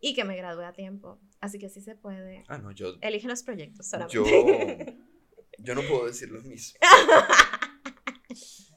y 0.00 0.14
que 0.14 0.24
me 0.24 0.36
gradué 0.36 0.64
a 0.64 0.72
tiempo. 0.72 1.20
Así 1.40 1.58
que 1.58 1.68
sí 1.68 1.80
se 1.82 1.94
puede. 1.94 2.44
Ah, 2.48 2.58
no, 2.58 2.72
yo. 2.72 2.94
Elige 3.00 3.28
los 3.28 3.42
proyectos 3.42 3.86
solamente. 3.88 4.16
Yo. 4.16 4.94
Yo 5.58 5.74
no 5.74 5.82
puedo 5.82 6.06
decir 6.06 6.30
lo 6.30 6.40
mismo. 6.40 6.80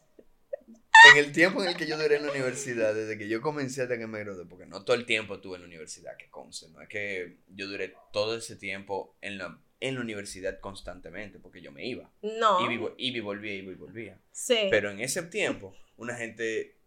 en 1.11 1.17
el 1.17 1.31
tiempo 1.31 1.61
en 1.61 1.69
el 1.69 1.77
que 1.77 1.87
yo 1.87 1.97
duré 1.97 2.17
en 2.17 2.25
la 2.25 2.31
universidad, 2.31 2.93
desde 2.93 3.17
que 3.17 3.27
yo 3.27 3.41
comencé 3.41 3.81
hasta 3.81 3.97
que 3.97 4.07
me 4.07 4.19
gradué, 4.19 4.45
porque 4.45 4.65
no 4.65 4.83
todo 4.83 4.95
el 4.95 5.05
tiempo 5.05 5.35
estuve 5.35 5.55
en 5.55 5.61
la 5.63 5.67
universidad, 5.67 6.15
que 6.17 6.29
conste, 6.29 6.69
no 6.69 6.81
es 6.81 6.89
que 6.89 7.37
yo 7.47 7.67
duré 7.67 7.95
todo 8.11 8.37
ese 8.37 8.55
tiempo 8.55 9.15
en 9.21 9.37
la, 9.37 9.59
en 9.79 9.95
la 9.95 10.01
universidad 10.01 10.59
constantemente, 10.59 11.39
porque 11.39 11.61
yo 11.61 11.71
me 11.71 11.85
iba. 11.85 12.09
No. 12.21 12.63
Y, 12.63 12.67
vivo, 12.69 12.93
y 12.97 13.19
volvía, 13.19 13.53
y 13.53 13.75
volvía. 13.75 14.19
Sí. 14.31 14.67
Pero 14.69 14.91
en 14.91 14.99
ese 14.99 15.23
tiempo, 15.23 15.75
una 15.97 16.15
gente 16.15 16.77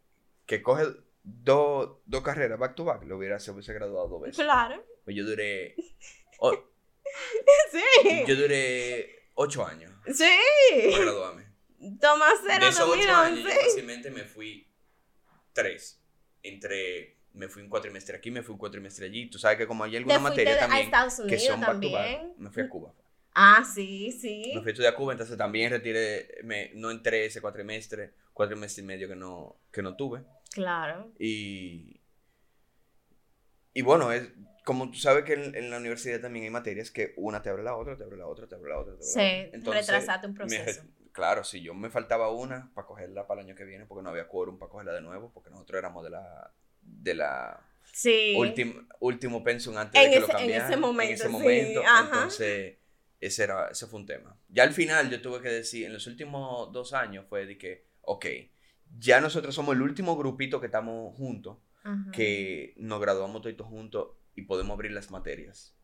que 0.47 0.63
coge 0.63 0.85
dos 1.23 1.99
carreras 2.25 2.59
back 2.59 2.75
to 2.75 2.85
back, 2.85 3.05
lo 3.05 3.19
hubiera, 3.19 3.39
se 3.39 3.51
hubiese 3.51 3.75
graduado 3.75 4.09
dos 4.09 4.23
veces. 4.23 4.45
Claro. 4.45 4.83
Pues 5.05 5.17
yo 5.17 5.25
duré... 5.25 5.75
sí. 7.71 8.25
Yo 8.27 8.37
duré 8.37 9.29
ocho 9.35 9.65
años. 9.67 9.93
Sí. 10.13 10.25
Para 10.91 11.03
graduarme. 11.05 11.46
Toma 12.01 12.27
cero 12.47 12.65
de 12.65 12.71
esos 12.71 12.89
ocho 12.89 13.15
años, 13.15 13.41
yo 13.45 13.51
fácilmente 13.51 14.11
me 14.11 14.25
fui 14.25 14.67
tres. 15.53 16.01
Entre, 16.43 17.19
me 17.33 17.49
fui 17.49 17.63
un 17.63 17.69
cuatrimestre 17.69 18.17
aquí, 18.17 18.31
me 18.31 18.43
fui 18.43 18.53
un 18.53 18.59
cuatrimestre 18.59 19.07
allí. 19.07 19.29
Tú 19.29 19.39
sabes 19.39 19.59
que 19.59 19.67
como 19.67 19.85
hay 19.85 19.97
alguna 19.97 20.19
materia 20.19 20.59
también. 20.59 20.83
A 20.83 20.85
Estados 20.85 21.19
Unidos 21.19 21.43
que 21.43 21.47
son 21.47 21.61
también. 21.61 22.35
me 22.39 22.51
fui 22.51 22.63
a 22.63 22.69
Cuba. 22.69 22.95
Ah, 23.35 23.63
sí, 23.65 24.11
sí. 24.13 24.53
Me 24.55 24.63
fui 24.63 24.71
a 24.71 24.73
estudiar 24.73 24.95
a 24.95 24.97
Cuba, 24.97 25.13
entonces 25.13 25.37
también 25.37 25.71
retiré, 25.71 26.39
me, 26.43 26.71
no 26.75 26.91
entré 26.91 27.27
ese 27.27 27.43
cuatrimestre, 27.43 28.15
cuatrimestre 28.33 28.83
y 28.83 28.87
medio 28.87 29.09
que 29.09 29.17
no, 29.17 29.57
que 29.71 29.83
no 29.83 29.95
tuve. 29.95 30.23
Claro. 30.53 31.13
Y, 31.19 32.01
y 33.75 33.83
bueno, 33.83 34.11
es, 34.11 34.31
como 34.65 34.91
tú 34.91 34.99
sabes 34.99 35.25
que 35.25 35.35
en, 35.35 35.71
la 35.71 35.77
universidad 35.77 36.21
también 36.21 36.47
hay 36.47 36.51
materias 36.51 36.91
que 36.91 37.13
una 37.19 37.43
te 37.43 37.51
abre 37.51 37.63
la 37.63 37.77
otra, 37.77 37.99
te 37.99 38.05
abre 38.05 38.17
la 38.17 38.27
otra, 38.27 38.47
te 38.47 38.55
abre 38.55 38.71
la 38.71 38.79
otra. 38.79 38.95
Te 38.95 39.05
abre 39.05 39.51
sí, 39.51 39.51
la 39.53 39.59
otra. 39.61 39.81
retrasaste 39.81 40.27
un 40.27 40.35
proceso 40.35 40.83
claro, 41.17 41.45
si 41.45 41.63
yo 41.63 41.73
me 41.73 41.89
faltaba 41.89 42.31
una 42.31 42.71
para 42.75 42.87
cogerla 42.87 43.27
para 43.27 43.41
el 43.41 43.47
año 43.47 43.57
que 43.57 43.65
viene, 43.65 43.87
porque 43.87 44.03
no 44.03 44.11
había 44.11 44.29
quórum 44.29 44.59
para 44.59 44.71
cogerla 44.71 44.93
de 44.93 45.01
nuevo, 45.01 45.33
porque 45.33 45.49
nosotros 45.49 45.79
éramos 45.79 46.05
de 46.05 46.11
la, 46.11 46.53
de 46.83 47.15
la 47.15 47.67
sí. 47.91 48.35
último 49.01 49.43
pensum 49.43 49.79
antes 49.79 49.99
de 49.99 50.11
que 50.11 50.21
lo 50.21 50.29
cambiaran. 50.29 50.67
En 50.67 50.73
ese 50.73 50.77
momento, 50.77 51.11
en 51.11 51.15
ese 51.15 51.29
momento. 51.31 51.83
Entonces, 52.05 52.77
ese, 53.19 53.45
era, 53.45 53.69
ese 53.69 53.87
fue 53.87 54.01
un 54.01 54.05
tema. 54.05 54.39
Ya 54.51 54.65
al 54.65 54.75
final 54.75 55.09
yo 55.09 55.23
tuve 55.23 55.41
que 55.41 55.49
decir, 55.49 55.87
en 55.87 55.95
los 55.95 56.07
últimos 56.07 56.71
dos 56.71 56.93
años 56.93 57.25
fue 57.27 57.47
de 57.47 57.57
que, 57.57 57.87
ok, 58.03 58.27
ya 58.99 59.23
nosotros 59.23 59.55
somos 59.55 59.75
el 59.75 59.81
último 59.81 60.19
grupito 60.19 60.61
que 60.61 60.67
estamos 60.67 61.17
juntos, 61.17 61.57
que 62.13 62.75
nos 62.77 63.01
graduamos 63.01 63.41
todos 63.41 63.67
juntos 63.67 64.09
y 64.35 64.43
podemos 64.43 64.75
abrir 64.75 64.93
las 64.93 65.11
materias. 65.11 65.75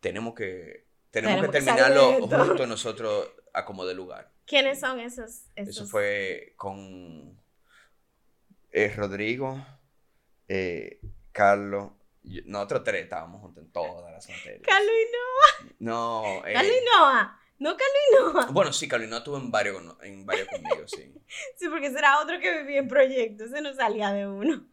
Tenemos 0.00 0.34
que, 0.34 0.88
tenemos, 1.10 1.40
que 1.40 1.48
terminarlo 1.48 2.26
juntos 2.26 2.68
nosotros 2.68 3.30
a 3.56 3.64
como 3.64 3.86
de 3.86 3.94
lugar. 3.94 4.30
¿Quiénes 4.44 4.80
son 4.80 5.00
esos? 5.00 5.46
Eso 5.56 5.86
fue 5.86 6.52
con 6.56 7.40
eh, 8.70 8.92
Rodrigo, 8.94 9.64
eh, 10.46 11.00
Carlos, 11.32 11.92
nosotros 12.44 12.84
tres 12.84 13.04
estábamos 13.04 13.40
juntos 13.40 13.64
en 13.64 13.72
todas 13.72 14.12
las 14.12 14.28
materias. 14.28 14.60
Carlos 14.62 14.92
y 14.92 15.12
Noah. 15.12 15.74
No. 15.78 16.46
Eh, 16.46 16.52
Carlos 16.52 16.72
y 16.72 16.84
Noah. 16.84 17.40
No, 17.58 17.70
Carlos 17.70 18.02
y 18.10 18.14
Noah. 18.14 18.46
Bueno, 18.52 18.72
sí, 18.74 18.86
Carlos 18.86 19.06
y 19.06 19.10
Noah 19.10 19.18
estuvo 19.20 19.38
en 19.38 19.50
varios, 19.50 19.82
en 20.02 20.26
varios 20.26 20.48
conmigo, 20.48 20.86
sí. 20.86 21.14
sí, 21.56 21.68
porque 21.70 21.86
ese 21.86 21.98
era 21.98 22.20
otro 22.20 22.38
que 22.38 22.58
vivía 22.62 22.80
en 22.80 22.88
proyectos, 22.88 23.48
ese 23.48 23.62
no 23.62 23.72
salía 23.72 24.12
de 24.12 24.26
uno. 24.26 24.66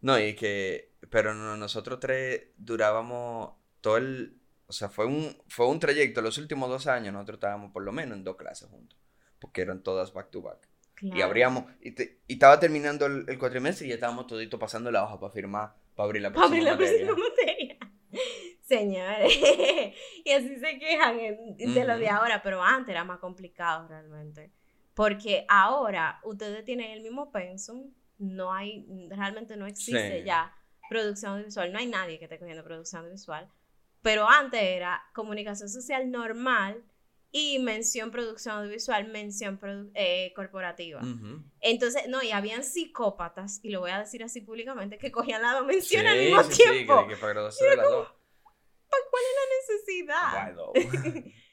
No, 0.00 0.16
y 0.16 0.36
que, 0.36 0.92
pero 1.10 1.34
nosotros 1.34 1.98
tres 1.98 2.50
durábamos 2.56 3.54
todo 3.80 3.96
el, 3.96 4.37
o 4.68 4.72
sea, 4.72 4.90
fue 4.90 5.06
un, 5.06 5.34
fue 5.48 5.66
un 5.66 5.80
trayecto. 5.80 6.20
Los 6.20 6.36
últimos 6.36 6.68
dos 6.68 6.86
años 6.86 7.12
nosotros 7.12 7.36
estábamos 7.36 7.72
por 7.72 7.82
lo 7.82 7.90
menos 7.90 8.18
en 8.18 8.24
dos 8.24 8.36
clases 8.36 8.68
juntos, 8.68 8.98
porque 9.38 9.62
eran 9.62 9.82
todas 9.82 10.12
back 10.12 10.30
to 10.30 10.42
back. 10.42 10.68
Y 11.00 11.22
abríamos, 11.22 11.64
y, 11.80 11.90
y, 12.02 12.18
estaba 12.28 12.58
terminando 12.58 13.06
el, 13.06 13.38
cuatrimestre 13.38 13.86
y 13.86 13.90
ya 13.90 13.94
estábamos 13.94 14.26
todito 14.26 14.58
pasando 14.58 14.90
la 14.90 15.04
hoja 15.04 15.18
para 15.18 15.32
firmar, 15.32 15.74
para 15.94 16.06
abrir 16.06 16.22
la 16.22 16.32
próxima 16.32 16.58
para 16.58 16.72
abrir 16.72 16.86
la 16.86 17.06
próxima 17.06 17.28
materia. 17.28 17.78
Señores, 18.62 19.38
y 20.24 20.30
así 20.30 20.56
se 20.58 20.78
quejan 20.78 21.16
de 21.16 21.84
lo 21.86 21.98
de 21.98 22.08
ahora, 22.08 22.42
pero 22.42 22.62
antes 22.62 22.90
era 22.90 23.04
más 23.04 23.20
complicado 23.20 23.88
realmente. 23.88 24.50
Porque 24.92 25.46
ahora 25.48 26.20
ustedes 26.24 26.64
tienen 26.64 26.90
el 26.90 27.00
mismo 27.00 27.30
pensum, 27.30 27.92
no 28.18 28.52
hay, 28.52 28.84
realmente 29.08 29.56
no 29.56 29.66
existe 29.66 30.24
ya 30.24 30.52
producción 30.90 31.32
audiovisual, 31.32 31.72
no 31.72 31.78
hay 31.78 31.86
nadie 31.86 32.18
que 32.18 32.24
esté 32.24 32.38
cogiendo 32.38 32.64
producción 32.64 33.02
audiovisual 33.02 33.48
pero 34.02 34.28
antes 34.28 34.60
era 34.62 35.02
comunicación 35.14 35.68
social 35.68 36.10
normal 36.10 36.84
y 37.30 37.58
mención 37.58 38.10
producción 38.10 38.56
audiovisual, 38.56 39.08
mención 39.08 39.60
eh, 39.94 40.32
corporativa. 40.34 41.00
Entonces, 41.60 42.08
no, 42.08 42.22
y 42.22 42.30
habían 42.30 42.64
psicópatas, 42.64 43.60
y 43.62 43.70
lo 43.70 43.80
voy 43.80 43.90
a 43.90 43.98
decir 43.98 44.22
así 44.22 44.40
públicamente, 44.40 44.98
que 44.98 45.12
cogían 45.12 45.42
las 45.42 45.54
dos 45.58 45.66
menciones 45.66 46.12
al 46.12 46.18
mismo 46.18 46.42
tiempo. 46.44 47.00
Sí, 47.00 47.08
que, 47.08 47.14
que 47.14 47.20
para 47.20 47.50
¿Cuál 49.10 49.22
es 49.24 49.34
la 49.36 49.74
necesidad? 49.74 50.54